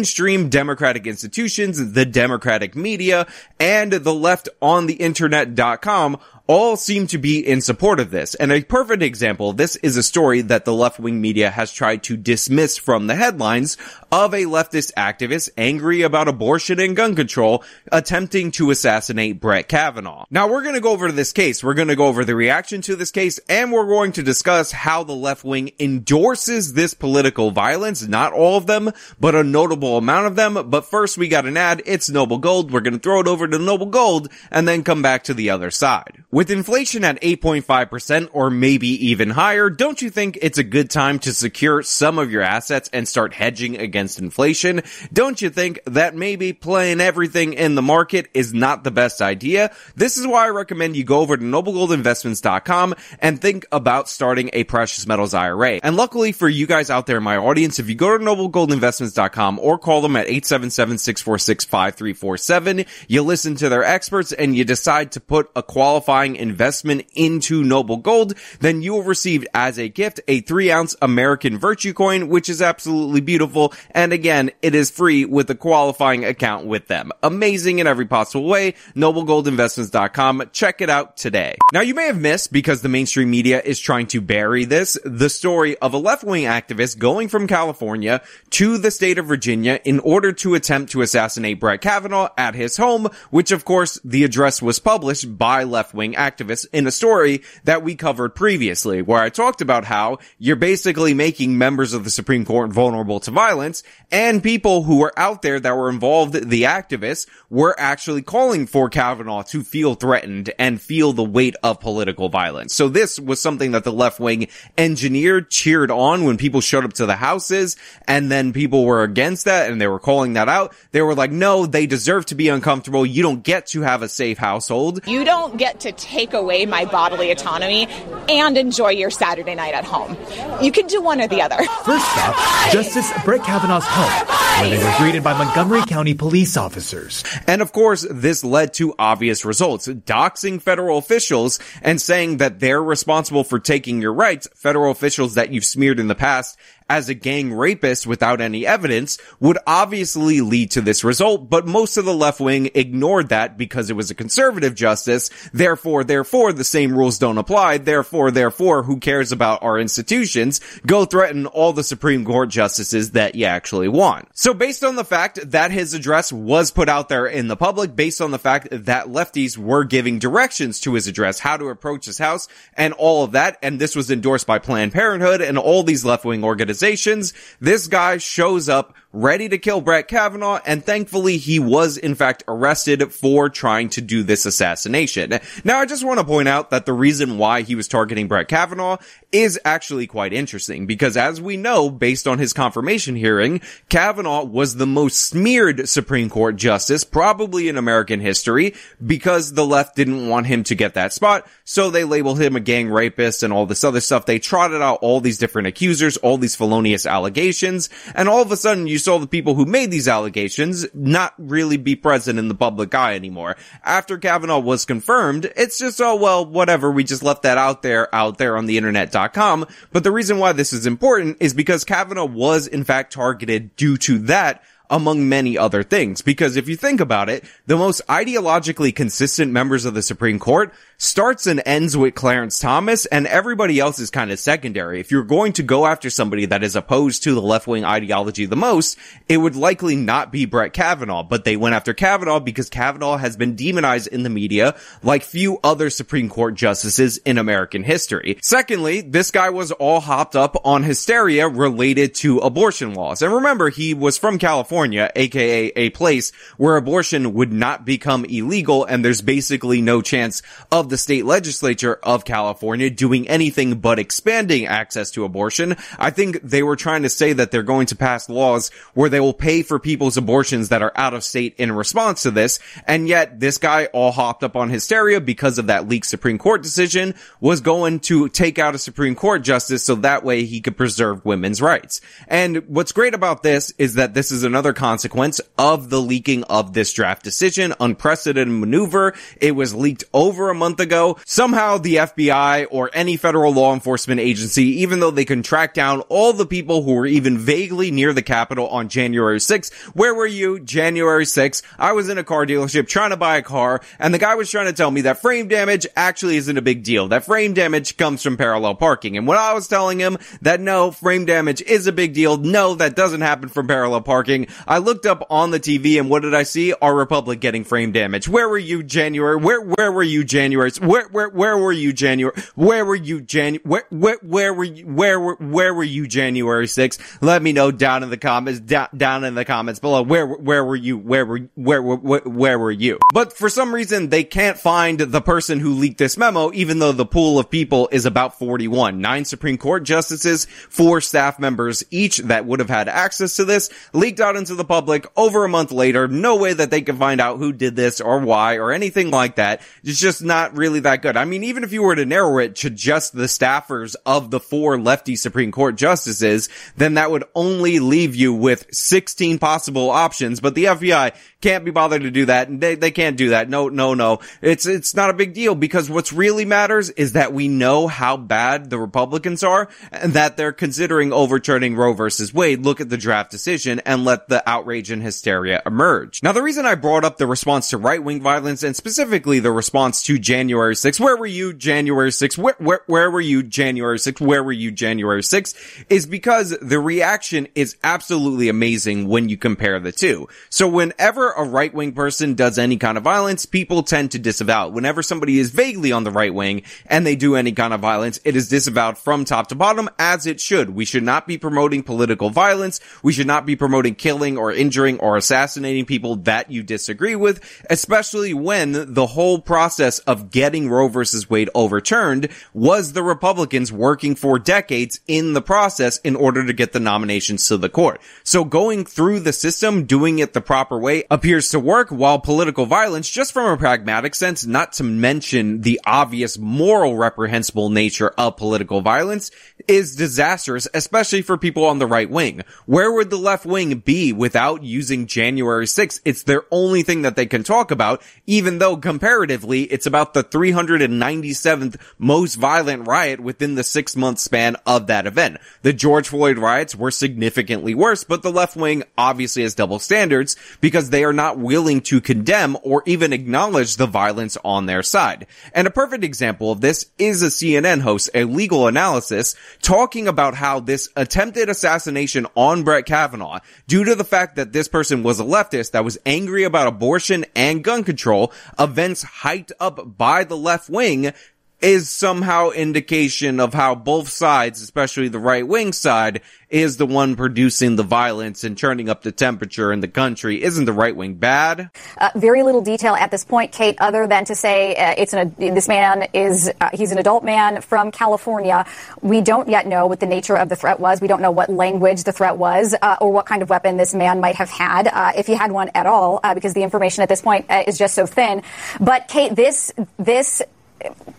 mainstream 0.00 0.48
democratic 0.48 1.06
institutions, 1.06 1.92
the 1.92 2.06
democratic 2.06 2.74
media, 2.74 3.26
and 3.58 3.92
the 3.92 4.14
left 4.14 4.48
on 4.62 4.86
the 4.86 4.94
internet.com 4.94 6.18
all 6.50 6.74
seem 6.74 7.06
to 7.06 7.16
be 7.16 7.38
in 7.38 7.60
support 7.60 8.00
of 8.00 8.10
this. 8.10 8.34
And 8.34 8.50
a 8.50 8.64
perfect 8.64 9.04
example 9.04 9.52
this 9.52 9.76
is 9.76 9.96
a 9.96 10.02
story 10.02 10.40
that 10.40 10.64
the 10.64 10.74
left-wing 10.74 11.20
media 11.20 11.48
has 11.48 11.72
tried 11.72 12.02
to 12.02 12.16
dismiss 12.16 12.76
from 12.76 13.06
the 13.06 13.14
headlines 13.14 13.76
of 14.10 14.34
a 14.34 14.46
leftist 14.46 14.92
activist 14.94 15.50
angry 15.56 16.02
about 16.02 16.26
abortion 16.26 16.80
and 16.80 16.96
gun 16.96 17.14
control 17.14 17.62
attempting 17.92 18.50
to 18.50 18.72
assassinate 18.72 19.40
Brett 19.40 19.68
Kavanaugh. 19.68 20.24
Now 20.28 20.48
we're 20.48 20.64
going 20.64 20.74
to 20.74 20.80
go 20.80 20.90
over 20.90 21.12
this 21.12 21.32
case. 21.32 21.62
We're 21.62 21.74
going 21.74 21.86
to 21.86 21.94
go 21.94 22.06
over 22.06 22.24
the 22.24 22.34
reaction 22.34 22.82
to 22.82 22.96
this 22.96 23.12
case 23.12 23.38
and 23.48 23.70
we're 23.70 23.86
going 23.86 24.10
to 24.12 24.22
discuss 24.24 24.72
how 24.72 25.04
the 25.04 25.12
left 25.12 25.44
wing 25.44 25.70
endorses 25.78 26.72
this 26.72 26.94
political 26.94 27.52
violence. 27.52 28.04
Not 28.04 28.32
all 28.32 28.56
of 28.56 28.66
them, 28.66 28.90
but 29.20 29.36
a 29.36 29.44
notable 29.44 29.98
amount 29.98 30.26
of 30.26 30.34
them. 30.34 30.68
But 30.68 30.84
first 30.84 31.16
we 31.16 31.28
got 31.28 31.46
an 31.46 31.56
ad. 31.56 31.80
It's 31.86 32.10
Noble 32.10 32.38
Gold. 32.38 32.72
We're 32.72 32.80
going 32.80 32.94
to 32.94 32.98
throw 32.98 33.20
it 33.20 33.28
over 33.28 33.46
to 33.46 33.58
Noble 33.60 33.86
Gold 33.86 34.32
and 34.50 34.66
then 34.66 34.82
come 34.82 35.00
back 35.00 35.22
to 35.24 35.34
the 35.34 35.50
other 35.50 35.70
side. 35.70 36.24
With 36.40 36.50
inflation 36.50 37.04
at 37.04 37.20
8.5% 37.20 38.30
or 38.32 38.48
maybe 38.48 38.88
even 39.08 39.28
higher, 39.28 39.68
don't 39.68 40.00
you 40.00 40.08
think 40.08 40.38
it's 40.40 40.56
a 40.56 40.64
good 40.64 40.88
time 40.88 41.18
to 41.18 41.34
secure 41.34 41.82
some 41.82 42.18
of 42.18 42.32
your 42.32 42.40
assets 42.40 42.88
and 42.94 43.06
start 43.06 43.34
hedging 43.34 43.76
against 43.76 44.18
inflation? 44.18 44.80
Don't 45.12 45.42
you 45.42 45.50
think 45.50 45.80
that 45.84 46.14
maybe 46.14 46.54
playing 46.54 47.02
everything 47.02 47.52
in 47.52 47.74
the 47.74 47.82
market 47.82 48.30
is 48.32 48.54
not 48.54 48.84
the 48.84 48.90
best 48.90 49.20
idea? 49.20 49.70
This 49.96 50.16
is 50.16 50.26
why 50.26 50.46
I 50.46 50.48
recommend 50.48 50.96
you 50.96 51.04
go 51.04 51.20
over 51.20 51.36
to 51.36 51.44
noblegoldinvestments.com 51.44 52.94
and 53.18 53.38
think 53.38 53.66
about 53.70 54.08
starting 54.08 54.48
a 54.54 54.64
precious 54.64 55.06
metals 55.06 55.34
IRA. 55.34 55.72
And 55.82 55.94
luckily 55.94 56.32
for 56.32 56.48
you 56.48 56.66
guys 56.66 56.88
out 56.88 57.04
there 57.04 57.18
in 57.18 57.22
my 57.22 57.36
audience, 57.36 57.78
if 57.78 57.90
you 57.90 57.94
go 57.94 58.16
to 58.16 58.24
noblegoldinvestments.com 58.24 59.58
or 59.58 59.76
call 59.76 60.00
them 60.00 60.16
at 60.16 60.26
877-646-5347, 60.28 62.86
you 63.08 63.20
listen 63.20 63.56
to 63.56 63.68
their 63.68 63.84
experts 63.84 64.32
and 64.32 64.56
you 64.56 64.64
decide 64.64 65.12
to 65.12 65.20
put 65.20 65.50
a 65.54 65.62
qualifying 65.62 66.29
investment 66.36 67.06
into 67.14 67.62
Noble 67.64 67.96
Gold, 67.96 68.34
then 68.60 68.82
you 68.82 68.92
will 68.92 69.02
receive 69.02 69.46
as 69.54 69.78
a 69.78 69.88
gift 69.88 70.20
a 70.28 70.40
three 70.40 70.70
ounce 70.70 70.96
American 71.02 71.58
Virtue 71.58 71.92
coin, 71.92 72.28
which 72.28 72.48
is 72.48 72.62
absolutely 72.62 73.20
beautiful. 73.20 73.72
And 73.92 74.12
again, 74.12 74.50
it 74.62 74.74
is 74.74 74.90
free 74.90 75.24
with 75.24 75.50
a 75.50 75.54
qualifying 75.54 76.24
account 76.24 76.66
with 76.66 76.88
them. 76.88 77.12
Amazing 77.22 77.78
in 77.78 77.86
every 77.86 78.06
possible 78.06 78.46
way. 78.46 78.74
NobleGoldInvestments.com. 78.94 80.50
Check 80.52 80.80
it 80.80 80.90
out 80.90 81.16
today. 81.16 81.56
Now 81.72 81.80
you 81.80 81.94
may 81.94 82.06
have 82.06 82.20
missed 82.20 82.52
because 82.52 82.82
the 82.82 82.88
mainstream 82.88 83.30
media 83.30 83.60
is 83.60 83.78
trying 83.78 84.06
to 84.08 84.20
bury 84.20 84.64
this, 84.64 84.98
the 85.04 85.30
story 85.30 85.76
of 85.78 85.94
a 85.94 85.98
left-wing 85.98 86.44
activist 86.44 86.98
going 86.98 87.28
from 87.28 87.46
California 87.46 88.22
to 88.50 88.78
the 88.78 88.90
state 88.90 89.18
of 89.18 89.26
Virginia 89.26 89.80
in 89.84 90.00
order 90.00 90.32
to 90.32 90.54
attempt 90.54 90.92
to 90.92 91.02
assassinate 91.02 91.60
Brett 91.60 91.80
Kavanaugh 91.80 92.28
at 92.36 92.54
his 92.54 92.76
home, 92.76 93.08
which 93.30 93.52
of 93.52 93.64
course 93.64 94.00
the 94.04 94.24
address 94.24 94.60
was 94.62 94.78
published 94.78 95.38
by 95.38 95.64
left-wing 95.64 96.09
activists 96.14 96.66
in 96.72 96.86
a 96.86 96.90
story 96.90 97.42
that 97.64 97.82
we 97.82 97.94
covered 97.94 98.34
previously, 98.34 99.02
where 99.02 99.22
I 99.22 99.28
talked 99.28 99.60
about 99.60 99.84
how 99.84 100.18
you're 100.38 100.56
basically 100.56 101.14
making 101.14 101.58
members 101.58 101.92
of 101.92 102.04
the 102.04 102.10
Supreme 102.10 102.44
Court 102.44 102.70
vulnerable 102.70 103.20
to 103.20 103.30
violence 103.30 103.82
and 104.10 104.42
people 104.42 104.82
who 104.82 104.98
were 104.98 105.12
out 105.16 105.42
there 105.42 105.60
that 105.60 105.76
were 105.76 105.90
involved, 105.90 106.34
the 106.34 106.64
activists, 106.64 107.26
were 107.48 107.74
actually 107.78 108.22
calling 108.22 108.66
for 108.66 108.88
Kavanaugh 108.88 109.42
to 109.42 109.62
feel 109.62 109.94
threatened 109.94 110.52
and 110.58 110.80
feel 110.80 111.12
the 111.12 111.24
weight 111.24 111.56
of 111.62 111.80
political 111.80 112.28
violence. 112.28 112.74
So 112.74 112.88
this 112.88 113.18
was 113.20 113.40
something 113.40 113.72
that 113.72 113.84
the 113.84 113.92
left 113.92 114.20
wing 114.20 114.48
engineered, 114.76 115.50
cheered 115.50 115.90
on 115.90 116.24
when 116.24 116.36
people 116.36 116.60
showed 116.60 116.84
up 116.84 116.92
to 116.94 117.06
the 117.06 117.16
houses 117.16 117.76
and 118.06 118.30
then 118.30 118.52
people 118.52 118.84
were 118.84 119.02
against 119.02 119.44
that 119.44 119.70
and 119.70 119.80
they 119.80 119.86
were 119.86 119.98
calling 119.98 120.34
that 120.34 120.48
out. 120.48 120.74
They 120.92 121.02
were 121.02 121.14
like, 121.14 121.30
no, 121.30 121.66
they 121.66 121.86
deserve 121.86 122.26
to 122.26 122.34
be 122.34 122.48
uncomfortable. 122.48 123.04
You 123.06 123.22
don't 123.22 123.42
get 123.42 123.66
to 123.68 123.82
have 123.82 124.02
a 124.02 124.08
safe 124.08 124.38
household. 124.38 125.06
You 125.06 125.24
don't 125.24 125.56
get 125.56 125.80
to 125.80 125.92
take 126.00 126.34
away 126.34 126.66
my 126.66 126.84
bodily 126.86 127.30
autonomy 127.30 127.86
and 128.28 128.56
enjoy 128.56 128.88
your 128.88 129.10
Saturday 129.10 129.54
night 129.54 129.74
at 129.74 129.84
home. 129.84 130.16
You 130.62 130.72
can 130.72 130.86
do 130.86 131.00
one 131.00 131.20
or 131.20 131.28
the 131.28 131.42
other. 131.42 131.62
First 131.84 132.10
stop, 132.10 132.72
Justice 132.72 133.12
Brett 133.24 133.44
Kavanaugh's 133.44 133.84
home, 133.86 134.26
where 134.60 134.76
they 134.76 134.84
were 134.84 134.98
greeted 134.98 135.22
by 135.22 135.36
Montgomery 135.36 135.82
County 135.82 136.14
police 136.14 136.56
officers. 136.56 137.22
And 137.46 137.62
of 137.62 137.72
course, 137.72 138.06
this 138.10 138.42
led 138.42 138.74
to 138.74 138.94
obvious 138.98 139.44
results, 139.44 139.86
doxing 139.86 140.60
federal 140.60 140.98
officials 140.98 141.60
and 141.82 142.00
saying 142.00 142.38
that 142.38 142.60
they're 142.60 142.82
responsible 142.82 143.44
for 143.44 143.58
taking 143.58 144.00
your 144.00 144.14
rights, 144.14 144.48
federal 144.54 144.90
officials 144.90 145.34
that 145.34 145.52
you've 145.52 145.64
smeared 145.64 146.00
in 146.00 146.08
the 146.08 146.14
past, 146.14 146.58
as 146.90 147.08
a 147.08 147.14
gang 147.14 147.54
rapist 147.54 148.04
without 148.04 148.40
any 148.40 148.66
evidence 148.66 149.16
would 149.38 149.56
obviously 149.64 150.40
lead 150.40 150.72
to 150.72 150.80
this 150.80 151.04
result, 151.04 151.48
but 151.48 151.64
most 151.64 151.96
of 151.96 152.04
the 152.04 152.12
left 152.12 152.40
wing 152.40 152.68
ignored 152.74 153.28
that 153.28 153.56
because 153.56 153.88
it 153.88 153.96
was 153.96 154.10
a 154.10 154.14
conservative 154.14 154.74
justice. 154.74 155.30
Therefore, 155.52 156.02
therefore, 156.02 156.52
the 156.52 156.64
same 156.64 156.92
rules 156.92 157.16
don't 157.18 157.38
apply. 157.38 157.78
Therefore, 157.78 158.32
therefore, 158.32 158.82
who 158.82 158.98
cares 158.98 159.30
about 159.30 159.62
our 159.62 159.78
institutions? 159.78 160.60
Go 160.84 161.04
threaten 161.04 161.46
all 161.46 161.72
the 161.72 161.84
Supreme 161.84 162.24
Court 162.24 162.50
justices 162.50 163.12
that 163.12 163.36
you 163.36 163.46
actually 163.46 163.88
want. 163.88 164.28
So 164.34 164.52
based 164.52 164.82
on 164.82 164.96
the 164.96 165.04
fact 165.04 165.52
that 165.52 165.70
his 165.70 165.94
address 165.94 166.32
was 166.32 166.72
put 166.72 166.88
out 166.88 167.08
there 167.08 167.26
in 167.26 167.46
the 167.46 167.56
public, 167.56 167.94
based 167.94 168.20
on 168.20 168.32
the 168.32 168.38
fact 168.38 168.66
that 168.72 169.06
lefties 169.06 169.56
were 169.56 169.84
giving 169.84 170.18
directions 170.18 170.80
to 170.80 170.94
his 170.94 171.06
address, 171.06 171.38
how 171.38 171.56
to 171.56 171.68
approach 171.68 172.06
his 172.06 172.18
house 172.18 172.48
and 172.74 172.94
all 172.94 173.22
of 173.22 173.32
that, 173.32 173.58
and 173.62 173.80
this 173.80 173.94
was 173.94 174.10
endorsed 174.10 174.48
by 174.48 174.58
Planned 174.58 174.92
Parenthood 174.92 175.40
and 175.40 175.56
all 175.56 175.84
these 175.84 176.04
left-wing 176.04 176.42
organizations 176.42 176.79
accusations. 176.82 177.34
This 177.60 177.86
guy 177.86 178.16
shows 178.18 178.68
up 178.68 178.94
ready 179.12 179.48
to 179.48 179.58
kill 179.58 179.80
Brett 179.80 180.06
Kavanaugh, 180.06 180.60
and 180.64 180.84
thankfully 180.84 181.36
he 181.36 181.58
was 181.58 181.96
in 181.96 182.14
fact 182.14 182.44
arrested 182.46 183.12
for 183.12 183.48
trying 183.48 183.88
to 183.90 184.00
do 184.00 184.22
this 184.22 184.46
assassination. 184.46 185.40
Now 185.64 185.78
I 185.78 185.86
just 185.86 186.04
want 186.04 186.20
to 186.20 186.26
point 186.26 186.48
out 186.48 186.70
that 186.70 186.86
the 186.86 186.92
reason 186.92 187.38
why 187.38 187.62
he 187.62 187.74
was 187.74 187.88
targeting 187.88 188.28
Brett 188.28 188.48
Kavanaugh 188.48 188.98
is 189.32 189.58
actually 189.64 190.06
quite 190.06 190.32
interesting 190.32 190.86
because 190.86 191.16
as 191.16 191.40
we 191.40 191.56
know, 191.56 191.90
based 191.90 192.26
on 192.26 192.38
his 192.38 192.52
confirmation 192.52 193.16
hearing, 193.16 193.60
Kavanaugh 193.88 194.44
was 194.44 194.76
the 194.76 194.86
most 194.86 195.28
smeared 195.28 195.88
Supreme 195.88 196.30
Court 196.30 196.56
justice 196.56 197.04
probably 197.04 197.68
in 197.68 197.76
American 197.76 198.20
history 198.20 198.74
because 199.04 199.54
the 199.54 199.66
left 199.66 199.96
didn't 199.96 200.28
want 200.28 200.46
him 200.46 200.62
to 200.64 200.74
get 200.74 200.94
that 200.94 201.12
spot. 201.12 201.46
So 201.64 201.90
they 201.90 202.04
labeled 202.04 202.40
him 202.40 202.56
a 202.56 202.60
gang 202.60 202.90
rapist 202.90 203.42
and 203.42 203.52
all 203.52 203.66
this 203.66 203.84
other 203.84 204.00
stuff. 204.00 204.26
They 204.26 204.38
trotted 204.38 204.82
out 204.82 204.98
all 205.02 205.20
these 205.20 205.38
different 205.38 205.68
accusers, 205.68 206.16
all 206.18 206.38
these 206.38 206.56
felonious 206.56 207.06
allegations. 207.06 207.88
And 208.14 208.28
all 208.28 208.42
of 208.42 208.52
a 208.52 208.56
sudden 208.56 208.86
you 208.86 208.99
saw 209.00 209.18
the 209.18 209.26
people 209.26 209.56
who 209.56 209.66
made 209.66 209.90
these 209.90 210.06
allegations 210.06 210.86
not 210.94 211.34
really 211.36 211.76
be 211.76 211.96
present 211.96 212.38
in 212.38 212.46
the 212.46 212.54
public 212.54 212.94
eye 212.94 213.16
anymore. 213.16 213.56
After 213.82 214.16
Kavanaugh 214.16 214.60
was 214.60 214.84
confirmed, 214.84 215.50
it's 215.56 215.78
just, 215.78 216.00
oh, 216.00 216.14
well, 216.14 216.46
whatever. 216.46 216.92
We 216.92 217.02
just 217.02 217.24
left 217.24 217.42
that 217.42 217.58
out 217.58 217.82
there, 217.82 218.14
out 218.14 218.38
there 218.38 218.56
on 218.56 218.66
the 218.66 218.76
internet.com. 218.76 219.66
But 219.90 220.04
the 220.04 220.12
reason 220.12 220.38
why 220.38 220.52
this 220.52 220.72
is 220.72 220.86
important 220.86 221.38
is 221.40 221.52
because 221.52 221.82
Kavanaugh 221.82 222.26
was 222.26 222.68
in 222.68 222.84
fact 222.84 223.12
targeted 223.12 223.74
due 223.74 223.96
to 223.98 224.18
that 224.20 224.62
among 224.90 225.28
many 225.28 225.56
other 225.56 225.82
things. 225.82 226.20
Because 226.20 226.56
if 226.56 226.68
you 226.68 226.76
think 226.76 227.00
about 227.00 227.30
it, 227.30 227.44
the 227.66 227.76
most 227.76 228.02
ideologically 228.08 228.94
consistent 228.94 229.52
members 229.52 229.84
of 229.84 229.94
the 229.94 230.02
Supreme 230.02 230.38
Court 230.38 230.74
starts 230.98 231.46
and 231.46 231.62
ends 231.64 231.96
with 231.96 232.14
Clarence 232.14 232.58
Thomas 232.58 233.06
and 233.06 233.26
everybody 233.26 233.80
else 233.80 233.98
is 233.98 234.10
kind 234.10 234.30
of 234.30 234.38
secondary. 234.38 235.00
If 235.00 235.10
you're 235.10 235.22
going 235.22 235.54
to 235.54 235.62
go 235.62 235.86
after 235.86 236.10
somebody 236.10 236.44
that 236.46 236.62
is 236.62 236.76
opposed 236.76 237.22
to 237.22 237.32
the 237.32 237.40
left-wing 237.40 237.86
ideology 237.86 238.44
the 238.44 238.56
most, 238.56 238.98
it 239.26 239.38
would 239.38 239.56
likely 239.56 239.96
not 239.96 240.30
be 240.30 240.44
Brett 240.44 240.74
Kavanaugh, 240.74 241.22
but 241.22 241.44
they 241.44 241.56
went 241.56 241.74
after 241.74 241.94
Kavanaugh 241.94 242.40
because 242.40 242.68
Kavanaugh 242.68 243.16
has 243.16 243.36
been 243.36 243.56
demonized 243.56 244.08
in 244.08 244.24
the 244.24 244.28
media 244.28 244.76
like 245.02 245.22
few 245.22 245.58
other 245.64 245.88
Supreme 245.88 246.28
Court 246.28 246.54
justices 246.54 247.16
in 247.18 247.38
American 247.38 247.82
history. 247.82 248.38
Secondly, 248.42 249.00
this 249.00 249.30
guy 249.30 249.48
was 249.48 249.72
all 249.72 250.00
hopped 250.00 250.36
up 250.36 250.56
on 250.66 250.82
hysteria 250.82 251.48
related 251.48 252.14
to 252.16 252.38
abortion 252.38 252.92
laws. 252.94 253.22
And 253.22 253.32
remember, 253.32 253.70
he 253.70 253.94
was 253.94 254.18
from 254.18 254.38
California, 254.38 254.79
aka 254.84 255.72
a 255.76 255.90
place 255.90 256.32
where 256.56 256.76
abortion 256.76 257.34
would 257.34 257.52
not 257.52 257.84
become 257.84 258.24
illegal 258.24 258.84
and 258.84 259.04
there's 259.04 259.22
basically 259.22 259.80
no 259.80 260.02
chance 260.02 260.42
of 260.70 260.88
the 260.88 260.98
state 260.98 261.24
legislature 261.24 261.98
of 262.02 262.24
California 262.24 262.90
doing 262.90 263.28
anything 263.28 263.80
but 263.80 263.98
expanding 263.98 264.66
access 264.66 265.10
to 265.10 265.24
abortion. 265.24 265.76
I 265.98 266.10
think 266.10 266.42
they 266.42 266.62
were 266.62 266.76
trying 266.76 267.02
to 267.02 267.08
say 267.08 267.32
that 267.32 267.50
they're 267.50 267.62
going 267.62 267.86
to 267.86 267.96
pass 267.96 268.28
laws 268.28 268.70
where 268.94 269.10
they 269.10 269.20
will 269.20 269.34
pay 269.34 269.62
for 269.62 269.78
people's 269.78 270.16
abortions 270.16 270.70
that 270.70 270.82
are 270.82 270.92
out 270.96 271.14
of 271.14 271.24
state 271.24 271.54
in 271.58 271.72
response 271.72 272.22
to 272.22 272.30
this. 272.30 272.58
And 272.86 273.08
yet 273.08 273.40
this 273.40 273.58
guy 273.58 273.86
all 273.86 274.12
hopped 274.12 274.44
up 274.44 274.56
on 274.56 274.70
hysteria 274.70 275.20
because 275.20 275.58
of 275.58 275.66
that 275.66 275.88
leaked 275.88 276.06
Supreme 276.06 276.38
Court 276.38 276.62
decision 276.62 277.14
was 277.40 277.60
going 277.60 278.00
to 278.00 278.28
take 278.28 278.58
out 278.58 278.74
a 278.74 278.78
Supreme 278.78 279.14
Court 279.14 279.42
justice 279.42 279.84
so 279.84 279.96
that 279.96 280.24
way 280.24 280.44
he 280.44 280.60
could 280.60 280.76
preserve 280.76 281.24
women's 281.24 281.62
rights. 281.62 282.00
And 282.28 282.68
what's 282.68 282.92
great 282.92 283.14
about 283.14 283.42
this 283.42 283.72
is 283.78 283.94
that 283.94 284.14
this 284.14 284.30
is 284.30 284.44
another 284.44 284.69
consequence 284.72 285.40
of 285.58 285.90
the 285.90 286.00
leaking 286.00 286.44
of 286.44 286.72
this 286.72 286.92
draft 286.92 287.22
decision, 287.22 287.74
unprecedented 287.80 288.54
maneuver. 288.54 289.14
It 289.40 289.52
was 289.52 289.74
leaked 289.74 290.04
over 290.12 290.50
a 290.50 290.54
month 290.54 290.80
ago. 290.80 291.18
Somehow 291.26 291.78
the 291.78 291.96
FBI 291.96 292.66
or 292.70 292.90
any 292.92 293.16
federal 293.16 293.52
law 293.52 293.74
enforcement 293.74 294.20
agency, 294.20 294.80
even 294.82 295.00
though 295.00 295.10
they 295.10 295.24
can 295.24 295.42
track 295.42 295.74
down 295.74 296.00
all 296.02 296.32
the 296.32 296.46
people 296.46 296.82
who 296.82 296.94
were 296.94 297.06
even 297.06 297.38
vaguely 297.38 297.90
near 297.90 298.12
the 298.12 298.22
Capitol 298.22 298.68
on 298.68 298.88
January 298.88 299.38
6th, 299.38 299.72
where 299.94 300.14
were 300.14 300.26
you 300.26 300.60
January 300.60 301.24
6th? 301.24 301.62
I 301.78 301.92
was 301.92 302.08
in 302.08 302.18
a 302.18 302.24
car 302.24 302.46
dealership 302.46 302.88
trying 302.88 303.10
to 303.10 303.16
buy 303.16 303.36
a 303.36 303.42
car 303.42 303.80
and 303.98 304.12
the 304.12 304.18
guy 304.18 304.34
was 304.34 304.50
trying 304.50 304.66
to 304.66 304.72
tell 304.72 304.90
me 304.90 305.02
that 305.02 305.20
frame 305.20 305.48
damage 305.48 305.86
actually 305.96 306.36
isn't 306.36 306.56
a 306.56 306.62
big 306.62 306.82
deal. 306.82 307.08
That 307.08 307.24
frame 307.24 307.54
damage 307.54 307.96
comes 307.96 308.22
from 308.22 308.36
parallel 308.36 308.74
parking. 308.74 309.16
And 309.16 309.26
when 309.26 309.38
I 309.38 309.52
was 309.54 309.68
telling 309.68 309.98
him 309.98 310.18
that 310.42 310.60
no, 310.60 310.90
frame 310.90 311.24
damage 311.24 311.62
is 311.62 311.86
a 311.86 311.92
big 311.92 312.14
deal, 312.14 312.36
no, 312.36 312.74
that 312.74 312.96
doesn't 312.96 313.20
happen 313.20 313.48
from 313.48 313.66
parallel 313.66 314.02
parking, 314.02 314.46
I 314.66 314.78
looked 314.78 315.06
up 315.06 315.26
on 315.30 315.50
the 315.50 315.60
TV 315.60 315.98
and 315.98 316.10
what 316.10 316.22
did 316.22 316.34
I 316.34 316.42
see? 316.42 316.72
Our 316.74 316.94
Republic 316.94 317.40
getting 317.40 317.64
frame 317.64 317.92
damage. 317.92 318.28
Where 318.28 318.48
were 318.48 318.58
you 318.58 318.82
January? 318.82 319.36
Where, 319.36 319.60
where 319.60 319.92
were 319.92 320.02
you 320.02 320.24
January? 320.24 320.70
Where, 320.80 321.08
where, 321.08 321.28
where 321.28 321.58
were 321.58 321.72
you 321.72 321.92
January? 321.92 322.40
Where 322.54 322.84
were 322.84 322.94
you 322.94 323.20
January? 323.20 323.62
Where, 323.64 323.84
where, 323.90 324.18
where 324.22 324.54
were 324.54 324.64
you, 324.64 324.86
where 324.86 325.20
were, 325.20 325.36
where 325.36 325.74
were 325.74 325.84
you 325.84 326.06
January 326.06 326.66
6th? 326.66 327.18
Let 327.20 327.42
me 327.42 327.52
know 327.52 327.70
down 327.70 328.02
in 328.02 328.10
the 328.10 328.16
comments, 328.16 328.60
down, 328.60 328.88
down 328.96 329.24
in 329.24 329.34
the 329.34 329.44
comments 329.44 329.80
below. 329.80 330.02
Where, 330.02 330.26
where 330.26 330.64
were 330.64 330.76
you? 330.76 330.98
Where 330.98 331.26
were, 331.26 331.48
where, 331.54 331.82
where, 331.82 332.20
where 332.20 332.58
were 332.58 332.70
you? 332.70 332.98
But 333.12 333.32
for 333.32 333.48
some 333.48 333.74
reason, 333.74 334.08
they 334.08 334.24
can't 334.24 334.58
find 334.58 334.98
the 334.98 335.20
person 335.20 335.60
who 335.60 335.74
leaked 335.74 335.98
this 335.98 336.16
memo, 336.16 336.52
even 336.52 336.78
though 336.78 336.92
the 336.92 337.06
pool 337.06 337.38
of 337.38 337.50
people 337.50 337.88
is 337.92 338.06
about 338.06 338.38
41. 338.38 339.00
Nine 339.00 339.24
Supreme 339.24 339.58
Court 339.58 339.82
justices, 339.84 340.46
four 340.68 341.00
staff 341.00 341.38
members 341.38 341.84
each 341.90 342.18
that 342.18 342.46
would 342.46 342.60
have 342.60 342.68
had 342.68 342.88
access 342.88 343.36
to 343.36 343.44
this, 343.44 343.70
leaked 343.92 344.20
out 344.20 344.36
into 344.36 344.49
the 344.54 344.64
public 344.64 345.06
over 345.16 345.44
a 345.44 345.48
month 345.48 345.72
later. 345.72 346.08
No 346.08 346.36
way 346.36 346.52
that 346.52 346.70
they 346.70 346.82
can 346.82 346.96
find 346.96 347.20
out 347.20 347.38
who 347.38 347.52
did 347.52 347.76
this 347.76 348.00
or 348.00 348.20
why 348.20 348.56
or 348.56 348.72
anything 348.72 349.10
like 349.10 349.36
that. 349.36 349.60
It's 349.82 349.98
just 350.00 350.22
not 350.22 350.56
really 350.56 350.80
that 350.80 351.02
good. 351.02 351.16
I 351.16 351.24
mean, 351.24 351.44
even 351.44 351.64
if 351.64 351.72
you 351.72 351.82
were 351.82 351.94
to 351.94 352.06
narrow 352.06 352.38
it 352.38 352.56
to 352.56 352.70
just 352.70 353.14
the 353.14 353.24
staffers 353.24 353.96
of 354.04 354.30
the 354.30 354.40
four 354.40 354.78
lefty 354.78 355.16
Supreme 355.16 355.52
Court 355.52 355.76
justices, 355.76 356.48
then 356.76 356.94
that 356.94 357.10
would 357.10 357.24
only 357.34 357.78
leave 357.78 358.14
you 358.14 358.32
with 358.32 358.66
16 358.72 359.38
possible 359.38 359.90
options, 359.90 360.40
but 360.40 360.54
the 360.54 360.64
FBI 360.64 361.14
can't 361.40 361.64
be 361.64 361.70
bothered 361.70 362.02
to 362.02 362.10
do 362.10 362.26
that. 362.26 362.48
And 362.48 362.60
they, 362.60 362.74
they 362.74 362.90
can't 362.90 363.16
do 363.16 363.30
that. 363.30 363.48
No, 363.48 363.68
no, 363.68 363.94
no. 363.94 364.20
It's, 364.42 364.66
it's 364.66 364.94
not 364.94 365.10
a 365.10 365.14
big 365.14 365.34
deal 365.34 365.54
because 365.54 365.88
what's 365.88 366.12
really 366.12 366.44
matters 366.44 366.90
is 366.90 367.12
that 367.12 367.32
we 367.32 367.48
know 367.48 367.86
how 367.86 368.16
bad 368.16 368.70
the 368.70 368.78
Republicans 368.78 369.42
are 369.42 369.68
and 369.90 370.12
that 370.12 370.36
they're 370.36 370.52
considering 370.52 371.12
overturning 371.12 371.76
Roe 371.76 371.92
versus 371.92 372.34
Wade. 372.34 372.64
Look 372.64 372.80
at 372.80 372.90
the 372.90 372.96
draft 372.96 373.30
decision 373.30 373.80
and 373.86 374.04
let 374.04 374.28
the 374.28 374.48
outrage 374.48 374.90
and 374.90 375.02
hysteria 375.02 375.62
emerge. 375.64 376.22
Now, 376.22 376.32
the 376.32 376.42
reason 376.42 376.66
I 376.66 376.74
brought 376.74 377.04
up 377.04 377.16
the 377.16 377.26
response 377.26 377.70
to 377.70 377.78
right-wing 377.78 378.20
violence 378.20 378.62
and 378.62 378.76
specifically 378.76 379.40
the 379.40 379.52
response 379.52 380.02
to 380.04 380.18
January 380.18 380.74
6th, 380.74 381.00
where 381.00 381.16
were 381.16 381.26
you 381.26 381.52
January 381.52 382.10
6th? 382.10 382.38
Where, 382.38 382.56
where, 382.58 382.80
where 382.86 383.10
were 383.10 383.20
you 383.20 383.42
January 383.42 383.98
6th? 383.98 384.20
Where 384.20 384.44
were 384.44 384.52
you 384.52 384.70
January 384.70 385.22
6th? 385.22 385.84
Is 385.88 386.06
because 386.06 386.56
the 386.60 386.78
reaction 386.78 387.48
is 387.54 387.76
absolutely 387.82 388.48
amazing 388.48 389.08
when 389.08 389.28
you 389.28 389.36
compare 389.36 389.80
the 389.80 389.92
two. 389.92 390.28
So 390.48 390.68
whenever 390.68 391.29
a 391.30 391.44
right 391.44 391.72
wing 391.72 391.92
person 391.92 392.34
does 392.34 392.58
any 392.58 392.76
kind 392.76 392.98
of 392.98 393.04
violence, 393.04 393.46
people 393.46 393.82
tend 393.82 394.12
to 394.12 394.18
disavow. 394.18 394.68
Whenever 394.68 395.02
somebody 395.02 395.38
is 395.38 395.50
vaguely 395.50 395.92
on 395.92 396.04
the 396.04 396.10
right 396.10 396.32
wing 396.32 396.62
and 396.86 397.06
they 397.06 397.16
do 397.16 397.36
any 397.36 397.52
kind 397.52 397.72
of 397.72 397.80
violence, 397.80 398.20
it 398.24 398.36
is 398.36 398.48
disavowed 398.48 398.98
from 398.98 399.24
top 399.24 399.48
to 399.48 399.54
bottom 399.54 399.88
as 399.98 400.26
it 400.26 400.40
should. 400.40 400.70
We 400.70 400.84
should 400.84 401.02
not 401.02 401.26
be 401.26 401.38
promoting 401.38 401.82
political 401.82 402.30
violence. 402.30 402.80
We 403.02 403.12
should 403.12 403.26
not 403.26 403.46
be 403.46 403.56
promoting 403.56 403.94
killing 403.94 404.38
or 404.38 404.52
injuring 404.52 404.98
or 405.00 405.16
assassinating 405.16 405.86
people 405.86 406.16
that 406.16 406.50
you 406.50 406.62
disagree 406.62 407.16
with, 407.16 407.40
especially 407.68 408.34
when 408.34 408.94
the 408.94 409.06
whole 409.06 409.40
process 409.40 409.98
of 410.00 410.30
getting 410.30 410.68
Roe 410.68 410.88
versus 410.88 411.28
Wade 411.28 411.50
overturned 411.54 412.28
was 412.52 412.92
the 412.92 413.02
Republicans 413.02 413.72
working 413.72 414.14
for 414.14 414.38
decades 414.38 415.00
in 415.06 415.32
the 415.32 415.42
process 415.42 415.98
in 415.98 416.16
order 416.16 416.46
to 416.46 416.52
get 416.52 416.72
the 416.72 416.80
nominations 416.80 417.48
to 417.48 417.56
the 417.56 417.68
court. 417.68 418.00
So 418.24 418.44
going 418.44 418.84
through 418.84 419.20
the 419.20 419.32
system, 419.32 419.84
doing 419.84 420.18
it 420.18 420.32
the 420.32 420.40
proper 420.40 420.78
way 420.78 421.04
appears 421.20 421.50
to 421.50 421.60
work 421.60 421.90
while 421.90 422.18
political 422.18 422.64
violence, 422.64 423.06
just 423.06 423.30
from 423.30 423.52
a 423.52 423.54
pragmatic 423.58 424.14
sense, 424.14 424.46
not 424.46 424.72
to 424.72 424.82
mention 424.82 425.60
the 425.60 425.78
obvious 425.84 426.38
moral 426.38 426.96
reprehensible 426.96 427.68
nature 427.68 428.08
of 428.16 428.38
political 428.38 428.80
violence, 428.80 429.30
is 429.68 429.94
disastrous, 429.96 430.66
especially 430.72 431.20
for 431.20 431.36
people 431.36 431.66
on 431.66 431.78
the 431.78 431.86
right 431.86 432.08
wing. 432.08 432.40
Where 432.64 432.90
would 432.90 433.10
the 433.10 433.18
left 433.18 433.44
wing 433.44 433.80
be 433.80 434.14
without 434.14 434.62
using 434.62 435.06
January 435.06 435.66
6th? 435.66 436.00
It's 436.06 436.22
their 436.22 436.44
only 436.50 436.82
thing 436.82 437.02
that 437.02 437.16
they 437.16 437.26
can 437.26 437.44
talk 437.44 437.70
about, 437.70 438.02
even 438.26 438.56
though 438.56 438.78
comparatively 438.78 439.64
it's 439.64 439.84
about 439.84 440.14
the 440.14 440.24
397th 440.24 441.78
most 441.98 442.36
violent 442.36 442.88
riot 442.88 443.20
within 443.20 443.56
the 443.56 443.62
six 443.62 443.94
month 443.94 444.20
span 444.20 444.56
of 444.64 444.86
that 444.86 445.06
event. 445.06 445.36
The 445.60 445.74
George 445.74 446.08
Floyd 446.08 446.38
riots 446.38 446.74
were 446.74 446.90
significantly 446.90 447.74
worse, 447.74 448.04
but 448.04 448.22
the 448.22 448.32
left 448.32 448.56
wing 448.56 448.84
obviously 448.96 449.42
has 449.42 449.54
double 449.54 449.78
standards 449.78 450.34
because 450.62 450.88
they 450.88 451.04
are 451.04 451.09
not 451.12 451.38
willing 451.38 451.80
to 451.82 452.00
condemn 452.00 452.56
or 452.62 452.82
even 452.86 453.12
acknowledge 453.12 453.76
the 453.76 453.86
violence 453.86 454.36
on 454.44 454.66
their 454.66 454.82
side. 454.82 455.26
And 455.52 455.66
a 455.66 455.70
perfect 455.70 456.04
example 456.04 456.50
of 456.52 456.60
this 456.60 456.90
is 456.98 457.22
a 457.22 457.26
CNN 457.26 457.80
host, 457.80 458.10
a 458.14 458.24
legal 458.24 458.66
analysis, 458.66 459.34
talking 459.62 460.08
about 460.08 460.34
how 460.34 460.60
this 460.60 460.88
attempted 460.96 461.48
assassination 461.48 462.26
on 462.34 462.62
Brett 462.62 462.86
Kavanaugh, 462.86 463.40
due 463.66 463.84
to 463.84 463.94
the 463.94 464.04
fact 464.04 464.36
that 464.36 464.52
this 464.52 464.68
person 464.68 465.02
was 465.02 465.20
a 465.20 465.24
leftist 465.24 465.72
that 465.72 465.84
was 465.84 465.98
angry 466.06 466.44
about 466.44 466.66
abortion 466.66 467.24
and 467.34 467.64
gun 467.64 467.84
control, 467.84 468.32
events 468.58 469.04
hyped 469.04 469.52
up 469.60 469.96
by 469.96 470.24
the 470.24 470.36
left 470.36 470.68
wing 470.68 471.12
is 471.60 471.90
somehow 471.90 472.50
indication 472.50 473.40
of 473.40 473.54
how 473.54 473.74
both 473.74 474.08
sides, 474.08 474.62
especially 474.62 475.08
the 475.08 475.18
right 475.18 475.46
wing 475.46 475.72
side, 475.72 476.22
is 476.48 476.78
the 476.78 476.86
one 476.86 477.14
producing 477.14 477.76
the 477.76 477.82
violence 477.82 478.42
and 478.42 478.58
turning 478.58 478.88
up 478.88 479.02
the 479.02 479.12
temperature 479.12 479.72
in 479.72 479.80
the 479.80 479.88
country. 479.88 480.42
Isn't 480.42 480.64
the 480.64 480.72
right 480.72 480.94
wing 480.94 481.14
bad? 481.14 481.70
Uh, 481.96 482.10
very 482.16 482.42
little 482.42 482.60
detail 482.62 482.94
at 482.94 483.10
this 483.10 483.24
point, 483.24 483.52
Kate, 483.52 483.76
other 483.78 484.06
than 484.06 484.24
to 484.24 484.34
say 484.34 484.74
uh, 484.74 484.94
it's 484.98 485.12
an, 485.12 485.34
this 485.38 485.68
man 485.68 486.08
is 486.12 486.50
uh, 486.60 486.70
he's 486.72 486.92
an 486.92 486.98
adult 486.98 487.24
man 487.24 487.60
from 487.60 487.92
California. 487.92 488.66
We 489.00 489.20
don't 489.20 489.48
yet 489.48 489.66
know 489.66 489.86
what 489.86 490.00
the 490.00 490.06
nature 490.06 490.36
of 490.36 490.48
the 490.48 490.56
threat 490.56 490.80
was. 490.80 491.00
We 491.00 491.08
don't 491.08 491.22
know 491.22 491.30
what 491.30 491.50
language 491.50 492.04
the 492.04 492.12
threat 492.12 492.36
was 492.36 492.74
uh, 492.80 492.96
or 493.00 493.12
what 493.12 493.26
kind 493.26 493.42
of 493.42 493.50
weapon 493.50 493.76
this 493.76 493.94
man 493.94 494.20
might 494.20 494.36
have 494.36 494.50
had, 494.50 494.88
uh, 494.88 495.12
if 495.16 495.26
he 495.26 495.34
had 495.34 495.52
one 495.52 495.70
at 495.74 495.86
all, 495.86 496.20
uh, 496.24 496.34
because 496.34 496.54
the 496.54 496.62
information 496.62 497.02
at 497.02 497.08
this 497.08 497.22
point 497.22 497.46
is 497.66 497.78
just 497.78 497.94
so 497.94 498.06
thin. 498.06 498.42
But 498.80 499.08
Kate, 499.08 499.34
this 499.34 499.72
this 499.98 500.42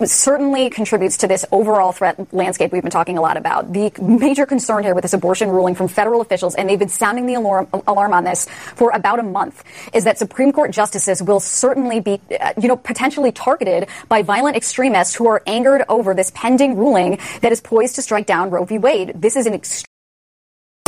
certainly 0.06 0.70
contributes 0.70 1.18
to 1.18 1.28
this 1.28 1.46
overall 1.52 1.92
threat 1.92 2.34
landscape 2.34 2.72
we've 2.72 2.82
been 2.82 2.92
talking 2.92 3.18
a 3.18 3.22
lot 3.22 3.38
about. 3.38 3.72
The 3.72 3.92
major 4.02 4.46
concern 4.46 4.84
here 4.84 4.96
with 4.96 5.04
this 5.04 5.14
abortion 5.14 5.50
ruling 5.50 5.76
from 5.76 5.88
federal 5.88 6.22
officials, 6.22 6.56
and 6.56 6.70
they've 6.70 6.80
been 6.80 6.90
sounding 6.90 7.26
the 7.26 7.36
alarm, 7.36 7.68
alarm 7.88 8.14
on 8.14 8.24
this 8.24 8.48
for 8.76 8.92
about 8.92 9.20
a 9.20 9.24
month, 9.24 9.64
is 9.94 10.04
that 10.06 10.18
Supreme 10.18 10.52
Court 10.52 10.72
justices 10.72 11.22
will 11.22 11.40
certainly 11.40 12.00
be, 12.00 12.20
uh, 12.40 12.54
you 12.60 12.68
know, 12.68 12.78
potentially 12.78 13.32
targeted 13.32 13.88
by 14.08 14.22
violent 14.22 14.56
extremists 14.56 15.16
who 15.16 15.28
are 15.28 15.44
angered 15.46 15.84
over 15.90 16.14
this 16.14 16.32
pending 16.34 16.78
ruling 16.78 17.20
that 17.42 17.52
is 17.52 17.62
poised 17.62 17.96
to 17.96 18.02
strike 18.02 18.26
down 18.26 18.50
Roe 18.50 18.66
v. 18.66 18.78
Wade. 18.78 19.14
This 19.16 19.36
is 19.36 19.46
an 19.46 19.54
extreme 19.54 19.91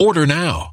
Order 0.00 0.26
now. 0.26 0.72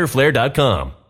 fighterflare.com. 0.07 1.00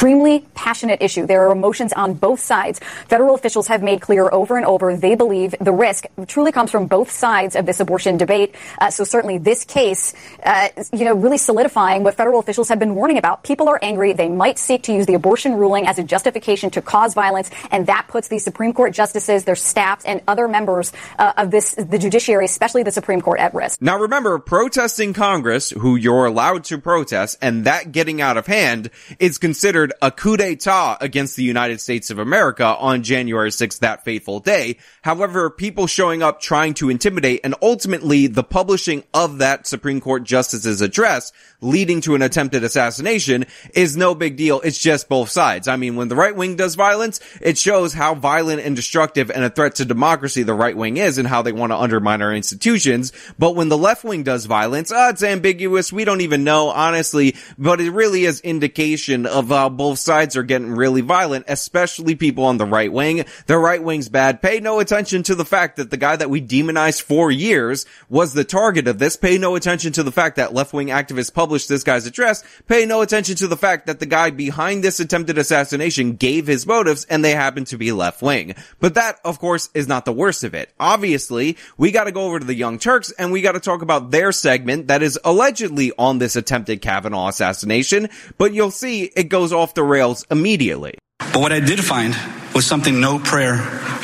extremely 0.00 0.40
passionate 0.54 1.02
issue. 1.02 1.26
There 1.26 1.46
are 1.46 1.52
emotions 1.52 1.92
on 1.92 2.14
both 2.14 2.40
sides. 2.40 2.80
Federal 3.08 3.34
officials 3.34 3.66
have 3.66 3.82
made 3.82 4.00
clear 4.00 4.30
over 4.32 4.56
and 4.56 4.64
over 4.64 4.96
they 4.96 5.14
believe 5.14 5.54
the 5.60 5.72
risk 5.72 6.06
truly 6.26 6.52
comes 6.52 6.70
from 6.70 6.86
both 6.86 7.10
sides 7.10 7.54
of 7.54 7.66
this 7.66 7.80
abortion 7.80 8.16
debate. 8.16 8.54
Uh, 8.80 8.88
so 8.88 9.04
certainly 9.04 9.36
this 9.36 9.62
case, 9.66 10.14
uh, 10.42 10.68
you 10.94 11.04
know, 11.04 11.14
really 11.14 11.36
solidifying 11.36 12.02
what 12.02 12.14
federal 12.14 12.40
officials 12.40 12.70
have 12.70 12.78
been 12.78 12.94
warning 12.94 13.18
about. 13.18 13.42
People 13.44 13.68
are 13.68 13.78
angry. 13.82 14.14
They 14.14 14.30
might 14.30 14.58
seek 14.58 14.84
to 14.84 14.92
use 14.94 15.04
the 15.04 15.12
abortion 15.12 15.52
ruling 15.52 15.86
as 15.86 15.98
a 15.98 16.02
justification 16.02 16.70
to 16.70 16.80
cause 16.80 17.12
violence, 17.12 17.50
and 17.70 17.86
that 17.88 18.06
puts 18.08 18.28
the 18.28 18.38
Supreme 18.38 18.72
Court 18.72 18.94
justices, 18.94 19.44
their 19.44 19.54
staffs, 19.54 20.06
and 20.06 20.22
other 20.26 20.48
members 20.48 20.94
uh, 21.18 21.34
of 21.36 21.50
this, 21.50 21.74
the 21.74 21.98
judiciary, 21.98 22.46
especially 22.46 22.84
the 22.84 22.90
Supreme 22.90 23.20
Court, 23.20 23.38
at 23.38 23.52
risk. 23.52 23.82
Now 23.82 23.98
remember, 23.98 24.38
protesting 24.38 25.12
Congress, 25.12 25.68
who 25.68 25.96
you're 25.96 26.24
allowed 26.24 26.64
to 26.64 26.78
protest, 26.78 27.36
and 27.42 27.66
that 27.66 27.92
getting 27.92 28.22
out 28.22 28.38
of 28.38 28.46
hand 28.46 28.88
is 29.18 29.36
considered 29.36 29.89
a 30.02 30.10
coup 30.10 30.36
d'etat 30.36 30.98
against 31.00 31.36
the 31.36 31.42
United 31.42 31.80
States 31.80 32.10
of 32.10 32.18
America 32.18 32.64
on 32.64 33.02
January 33.02 33.50
6th, 33.50 33.78
that 33.80 34.04
fateful 34.04 34.40
day. 34.40 34.76
However, 35.02 35.50
people 35.50 35.86
showing 35.86 36.22
up 36.22 36.40
trying 36.40 36.74
to 36.74 36.90
intimidate 36.90 37.40
and 37.44 37.54
ultimately 37.62 38.26
the 38.26 38.44
publishing 38.44 39.04
of 39.14 39.38
that 39.38 39.66
Supreme 39.66 40.00
Court 40.00 40.24
justice's 40.24 40.80
address 40.80 41.32
leading 41.60 42.00
to 42.02 42.14
an 42.14 42.22
attempted 42.22 42.64
assassination 42.64 43.46
is 43.74 43.96
no 43.96 44.14
big 44.14 44.36
deal. 44.36 44.60
It's 44.60 44.78
just 44.78 45.08
both 45.08 45.30
sides. 45.30 45.68
I 45.68 45.76
mean, 45.76 45.96
when 45.96 46.08
the 46.08 46.16
right 46.16 46.34
wing 46.34 46.56
does 46.56 46.74
violence, 46.74 47.20
it 47.40 47.58
shows 47.58 47.92
how 47.92 48.14
violent 48.14 48.62
and 48.62 48.74
destructive 48.74 49.30
and 49.30 49.44
a 49.44 49.50
threat 49.50 49.76
to 49.76 49.84
democracy 49.84 50.42
the 50.42 50.54
right 50.54 50.76
wing 50.76 50.96
is 50.96 51.18
and 51.18 51.28
how 51.28 51.42
they 51.42 51.52
want 51.52 51.72
to 51.72 51.76
undermine 51.76 52.22
our 52.22 52.34
institutions. 52.34 53.12
But 53.38 53.54
when 53.56 53.68
the 53.68 53.78
left 53.78 54.04
wing 54.04 54.22
does 54.22 54.46
violence, 54.46 54.90
uh, 54.90 55.08
it's 55.10 55.22
ambiguous. 55.22 55.92
We 55.92 56.04
don't 56.04 56.22
even 56.22 56.44
know, 56.44 56.68
honestly, 56.70 57.36
but 57.58 57.80
it 57.80 57.90
really 57.90 58.24
is 58.24 58.40
indication 58.40 59.26
of 59.26 59.48
how 59.48 59.68
both 59.80 59.98
sides 59.98 60.36
are 60.36 60.42
getting 60.42 60.72
really 60.72 61.00
violent, 61.00 61.46
especially 61.48 62.14
people 62.14 62.44
on 62.44 62.58
the 62.58 62.66
right 62.66 62.92
wing. 62.92 63.24
The 63.46 63.56
right 63.56 63.82
wing's 63.82 64.10
bad. 64.10 64.42
Pay 64.42 64.60
no 64.60 64.78
attention 64.78 65.22
to 65.22 65.34
the 65.34 65.46
fact 65.46 65.76
that 65.76 65.90
the 65.90 65.96
guy 65.96 66.16
that 66.16 66.28
we 66.28 66.38
demonized 66.38 67.00
for 67.00 67.30
years 67.30 67.86
was 68.10 68.34
the 68.34 68.44
target 68.44 68.88
of 68.88 68.98
this. 68.98 69.16
Pay 69.16 69.38
no 69.38 69.54
attention 69.54 69.92
to 69.92 70.02
the 70.02 70.12
fact 70.12 70.36
that 70.36 70.52
left 70.52 70.74
wing 70.74 70.88
activists 70.88 71.32
published 71.32 71.70
this 71.70 71.82
guy's 71.82 72.04
address. 72.04 72.44
Pay 72.68 72.84
no 72.84 73.00
attention 73.00 73.36
to 73.36 73.46
the 73.46 73.56
fact 73.56 73.86
that 73.86 74.00
the 74.00 74.04
guy 74.04 74.28
behind 74.28 74.84
this 74.84 75.00
attempted 75.00 75.38
assassination 75.38 76.16
gave 76.16 76.46
his 76.46 76.66
motives 76.66 77.06
and 77.06 77.24
they 77.24 77.32
happen 77.32 77.64
to 77.64 77.78
be 77.78 77.90
left 77.90 78.20
wing. 78.20 78.54
But 78.80 78.92
that, 78.96 79.18
of 79.24 79.38
course, 79.38 79.70
is 79.72 79.88
not 79.88 80.04
the 80.04 80.12
worst 80.12 80.44
of 80.44 80.52
it. 80.52 80.74
Obviously, 80.78 81.56
we 81.78 81.90
gotta 81.90 82.12
go 82.12 82.26
over 82.26 82.38
to 82.38 82.44
the 82.44 82.54
Young 82.54 82.78
Turks 82.78 83.12
and 83.12 83.32
we 83.32 83.40
gotta 83.40 83.60
talk 83.60 83.80
about 83.80 84.10
their 84.10 84.30
segment 84.30 84.88
that 84.88 85.02
is 85.02 85.18
allegedly 85.24 85.90
on 85.98 86.18
this 86.18 86.36
attempted 86.36 86.82
Kavanaugh 86.82 87.28
assassination, 87.28 88.10
but 88.36 88.52
you'll 88.52 88.70
see 88.70 89.04
it 89.04 89.30
goes 89.30 89.54
off 89.54 89.69
the 89.74 89.82
rails 89.82 90.24
immediately. 90.30 90.94
But 91.18 91.40
what 91.40 91.52
I 91.52 91.60
did 91.60 91.84
find 91.84 92.16
was 92.54 92.66
something 92.66 93.00
no 93.00 93.18
prayer 93.18 93.56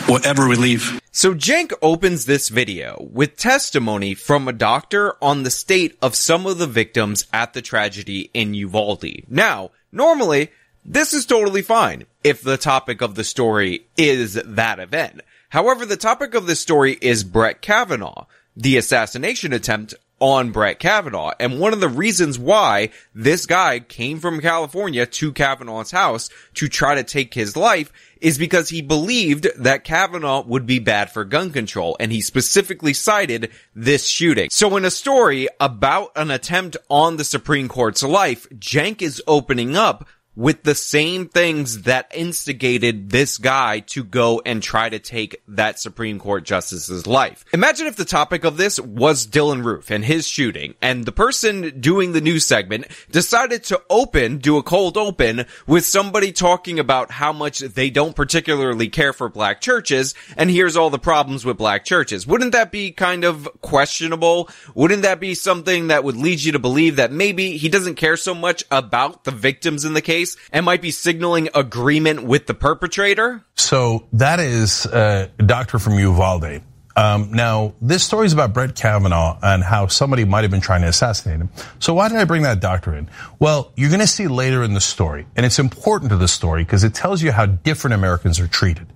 will 0.08 0.20
ever 0.24 0.44
relieve. 0.44 1.00
So 1.10 1.34
Cenk 1.34 1.72
opens 1.80 2.26
this 2.26 2.48
video 2.50 3.08
with 3.10 3.36
testimony 3.36 4.14
from 4.14 4.46
a 4.46 4.52
doctor 4.52 5.16
on 5.22 5.42
the 5.42 5.50
state 5.50 5.96
of 6.02 6.14
some 6.14 6.46
of 6.46 6.58
the 6.58 6.66
victims 6.66 7.26
at 7.32 7.54
the 7.54 7.62
tragedy 7.62 8.30
in 8.34 8.54
Uvalde. 8.54 9.24
Now, 9.28 9.70
normally, 9.90 10.50
this 10.84 11.12
is 11.14 11.26
totally 11.26 11.62
fine 11.62 12.06
if 12.22 12.42
the 12.42 12.58
topic 12.58 13.00
of 13.00 13.14
the 13.14 13.24
story 13.24 13.86
is 13.96 14.34
that 14.34 14.78
event. 14.78 15.22
However, 15.48 15.86
the 15.86 15.96
topic 15.96 16.34
of 16.34 16.46
this 16.46 16.60
story 16.60 16.98
is 17.00 17.24
Brett 17.24 17.62
Kavanaugh, 17.62 18.26
the 18.56 18.76
assassination 18.76 19.52
attempt 19.52 19.94
on 20.18 20.50
Brett 20.50 20.78
Kavanaugh. 20.78 21.32
And 21.38 21.60
one 21.60 21.72
of 21.72 21.80
the 21.80 21.88
reasons 21.88 22.38
why 22.38 22.90
this 23.14 23.46
guy 23.46 23.80
came 23.80 24.18
from 24.18 24.40
California 24.40 25.06
to 25.06 25.32
Kavanaugh's 25.32 25.90
house 25.90 26.30
to 26.54 26.68
try 26.68 26.94
to 26.94 27.04
take 27.04 27.34
his 27.34 27.56
life 27.56 27.92
is 28.20 28.38
because 28.38 28.70
he 28.70 28.80
believed 28.80 29.46
that 29.58 29.84
Kavanaugh 29.84 30.42
would 30.42 30.66
be 30.66 30.78
bad 30.78 31.10
for 31.10 31.24
gun 31.24 31.50
control, 31.50 31.96
and 32.00 32.10
he 32.10 32.20
specifically 32.22 32.94
cited 32.94 33.50
this 33.74 34.06
shooting. 34.06 34.48
So 34.50 34.76
in 34.76 34.84
a 34.86 34.90
story 34.90 35.48
about 35.60 36.12
an 36.16 36.30
attempt 36.30 36.78
on 36.88 37.18
the 37.18 37.24
Supreme 37.24 37.68
Court's 37.68 38.02
life, 38.02 38.48
Cenk 38.58 39.02
is 39.02 39.22
opening 39.26 39.76
up 39.76 40.08
with 40.36 40.62
the 40.62 40.74
same 40.74 41.26
things 41.28 41.82
that 41.82 42.12
instigated 42.14 43.10
this 43.10 43.38
guy 43.38 43.80
to 43.80 44.04
go 44.04 44.42
and 44.44 44.62
try 44.62 44.88
to 44.88 44.98
take 44.98 45.42
that 45.48 45.80
Supreme 45.80 46.18
Court 46.18 46.44
justice's 46.44 47.06
life. 47.06 47.44
Imagine 47.54 47.86
if 47.86 47.96
the 47.96 48.04
topic 48.04 48.44
of 48.44 48.58
this 48.58 48.78
was 48.78 49.26
Dylann 49.26 49.64
Roof 49.64 49.90
and 49.90 50.04
his 50.04 50.28
shooting, 50.28 50.74
and 50.82 51.06
the 51.06 51.12
person 51.12 51.80
doing 51.80 52.12
the 52.12 52.20
news 52.20 52.44
segment 52.44 52.86
decided 53.10 53.64
to 53.64 53.82
open, 53.88 54.38
do 54.38 54.58
a 54.58 54.62
cold 54.62 54.98
open 54.98 55.46
with 55.66 55.86
somebody 55.86 56.32
talking 56.32 56.78
about 56.78 57.10
how 57.10 57.32
much 57.32 57.60
they 57.60 57.88
don't 57.88 58.14
particularly 58.14 58.88
care 58.88 59.14
for 59.14 59.30
black 59.30 59.62
churches, 59.62 60.14
and 60.36 60.50
here's 60.50 60.76
all 60.76 60.90
the 60.90 60.98
problems 60.98 61.46
with 61.46 61.56
black 61.56 61.84
churches. 61.84 62.26
Wouldn't 62.26 62.52
that 62.52 62.70
be 62.70 62.90
kind 62.90 63.24
of 63.24 63.48
questionable? 63.62 64.50
Wouldn't 64.74 65.02
that 65.02 65.18
be 65.18 65.34
something 65.34 65.88
that 65.88 66.04
would 66.04 66.16
lead 66.16 66.42
you 66.42 66.52
to 66.52 66.58
believe 66.58 66.96
that 66.96 67.10
maybe 67.10 67.56
he 67.56 67.70
doesn't 67.70 67.94
care 67.94 68.18
so 68.18 68.34
much 68.34 68.64
about 68.70 69.24
the 69.24 69.30
victims 69.30 69.86
in 69.86 69.94
the 69.94 70.02
case 70.02 70.25
and 70.50 70.64
might 70.64 70.82
be 70.82 70.90
signaling 70.90 71.48
agreement 71.54 72.24
with 72.24 72.46
the 72.46 72.54
perpetrator? 72.54 73.44
So 73.56 74.06
that 74.14 74.40
is 74.40 74.86
a 74.86 75.30
doctor 75.44 75.78
from 75.78 75.98
Uvalde. 75.98 76.62
Um, 76.96 77.30
now, 77.32 77.74
this 77.82 78.02
story 78.02 78.24
is 78.24 78.32
about 78.32 78.54
Brett 78.54 78.74
Kavanaugh 78.74 79.38
and 79.42 79.62
how 79.62 79.86
somebody 79.86 80.24
might 80.24 80.44
have 80.44 80.50
been 80.50 80.62
trying 80.62 80.80
to 80.80 80.88
assassinate 80.88 81.40
him. 81.40 81.50
So 81.78 81.92
why 81.92 82.08
did 82.08 82.16
I 82.16 82.24
bring 82.24 82.42
that 82.42 82.60
doctor 82.60 82.96
in? 82.96 83.10
Well, 83.38 83.70
you're 83.76 83.90
going 83.90 84.00
to 84.00 84.06
see 84.06 84.28
later 84.28 84.62
in 84.62 84.72
the 84.72 84.80
story, 84.80 85.26
and 85.36 85.44
it's 85.44 85.58
important 85.58 86.10
to 86.10 86.16
the 86.16 86.26
story 86.28 86.64
because 86.64 86.84
it 86.84 86.94
tells 86.94 87.22
you 87.22 87.32
how 87.32 87.44
different 87.44 87.92
Americans 87.92 88.40
are 88.40 88.48
treated. 88.48 88.86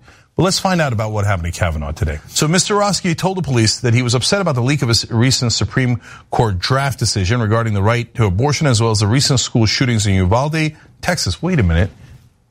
But 0.41 0.45
let's 0.45 0.59
find 0.59 0.81
out 0.81 0.95
about 0.95 1.13
what 1.13 1.27
happened 1.27 1.53
to 1.53 1.61
Kavanaugh 1.61 1.93
today. 1.93 2.19
So 2.29 2.49
Mr. 2.49 2.75
Roske 2.75 3.15
told 3.15 3.37
the 3.37 3.43
police 3.43 3.81
that 3.81 3.93
he 3.93 4.01
was 4.01 4.15
upset 4.15 4.41
about 4.41 4.55
the 4.55 4.63
leak 4.63 4.81
of 4.81 4.89
a 4.89 4.95
recent 5.15 5.53
Supreme 5.53 6.01
Court 6.31 6.59
draft 6.59 6.99
decision 6.99 7.43
regarding 7.43 7.75
the 7.75 7.83
right 7.83 8.15
to 8.15 8.25
abortion 8.25 8.67
as 8.67 8.81
well 8.81 8.91
as 8.91 9.01
the 9.01 9.07
recent 9.07 9.39
school 9.39 9.67
shootings 9.67 10.07
in 10.07 10.15
Uvalde, 10.15 10.79
Texas. 11.03 11.43
Wait 11.43 11.61
a 11.61 11.63
minute. 11.63 11.91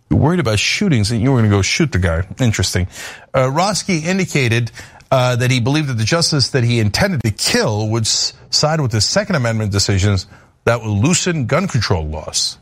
You're 0.07 0.19
worried 0.19 0.39
about 0.39 0.59
shootings 0.59 1.09
and 1.09 1.19
you 1.19 1.31
were 1.31 1.39
going 1.39 1.49
to 1.49 1.57
go 1.57 1.63
shoot 1.63 1.91
the 1.91 1.97
guy. 1.97 2.27
Interesting. 2.39 2.85
Uh, 3.33 3.49
Roske 3.49 3.89
indicated 3.89 4.69
uh, 5.09 5.37
that 5.37 5.49
he 5.49 5.59
believed 5.59 5.87
that 5.87 5.97
the 5.97 6.03
justice 6.03 6.49
that 6.49 6.63
he 6.63 6.79
intended 6.79 7.23
to 7.23 7.31
kill 7.31 7.87
would 7.87 8.05
side 8.05 8.81
with 8.81 8.91
the 8.91 9.01
Second 9.01 9.35
Amendment 9.35 9.71
decisions 9.71 10.27
that 10.65 10.83
would 10.83 10.91
loosen 10.91 11.47
gun 11.47 11.67
control 11.67 12.05
laws. 12.05 12.59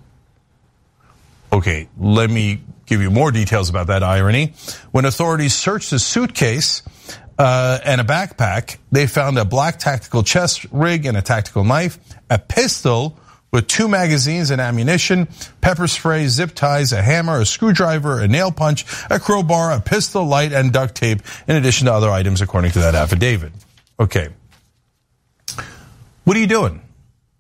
Okay, 1.52 1.90
let 1.98 2.30
me 2.30 2.62
give 2.88 3.02
you 3.02 3.12
more 3.12 3.32
details 3.32 3.70
about 3.70 3.88
that 3.88 4.02
irony. 4.02 4.54
When 4.92 5.06
authorities 5.06 5.54
searched 5.54 5.92
his 5.92 6.04
suitcase 6.04 6.82
uh, 7.38 7.80
and 7.86 8.02
a 8.02 8.04
backpack, 8.04 8.78
they 8.92 9.06
found 9.06 9.38
a 9.38 9.46
black 9.46 9.78
tactical 9.78 10.24
chest 10.24 10.66
rig 10.72 11.06
and 11.06 11.16
a 11.16 11.22
tactical 11.22 11.64
knife, 11.64 12.00
a 12.30 12.40
pistol 12.40 13.20
with 13.52 13.68
two 13.68 13.88
magazines 13.88 14.52
and 14.52 14.60
ammunition, 14.60 15.28
pepper 15.62 15.88
spray, 15.88 16.28
zip 16.28 16.54
ties, 16.54 16.92
a 16.92 17.02
hammer, 17.02 17.40
a 17.40 17.46
screwdriver, 17.46 18.20
a 18.20 18.28
nail 18.28 18.52
punch, 18.52 18.86
a 19.10 19.20
crowbar, 19.20 19.72
a 19.72 19.82
pistol, 19.82 20.26
light, 20.26 20.52
and 20.52 20.74
duct 20.74 20.96
tape, 20.96 21.22
in 21.48 21.56
addition 21.56 21.86
to 21.86 21.94
other 21.94 22.10
items 22.10 22.42
according 22.42 22.72
to 22.72 22.80
that 22.80 22.96
affidavit. 22.96 23.54
Okay. 24.00 24.30
What 26.24 26.36
are 26.36 26.40
you 26.40 26.48
doing? 26.48 26.82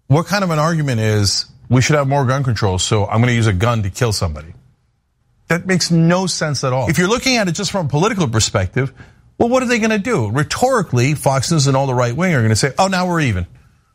What 0.07 0.27
kind 0.27 0.43
of 0.43 0.49
an 0.49 0.59
argument 0.59 1.01
is 1.01 1.45
we 1.69 1.81
should 1.81 1.97
have 1.97 2.07
more 2.07 2.25
gun 2.25 2.43
control, 2.43 2.79
so 2.79 3.05
I'm 3.05 3.17
going 3.17 3.27
to 3.27 3.35
use 3.35 3.47
a 3.47 3.53
gun 3.53 3.83
to 3.83 3.89
kill 3.89 4.13
somebody? 4.13 4.53
That 5.47 5.65
makes 5.65 5.91
no 5.91 6.27
sense 6.27 6.63
at 6.63 6.73
all. 6.73 6.89
If 6.89 6.97
you're 6.97 7.07
looking 7.07 7.37
at 7.37 7.47
it 7.47 7.53
just 7.53 7.71
from 7.71 7.85
a 7.85 7.89
political 7.89 8.27
perspective, 8.27 8.93
well, 9.37 9.49
what 9.49 9.63
are 9.63 9.67
they 9.67 9.79
going 9.79 9.91
to 9.91 9.99
do? 9.99 10.29
Rhetorically, 10.29 11.13
Fox 11.13 11.51
News 11.51 11.67
and 11.67 11.77
all 11.77 11.87
the 11.87 11.93
right 11.93 12.15
wing 12.15 12.33
are 12.33 12.39
going 12.39 12.49
to 12.49 12.55
say, 12.55 12.73
oh, 12.77 12.87
now 12.87 13.07
we're 13.07 13.21
even. 13.21 13.47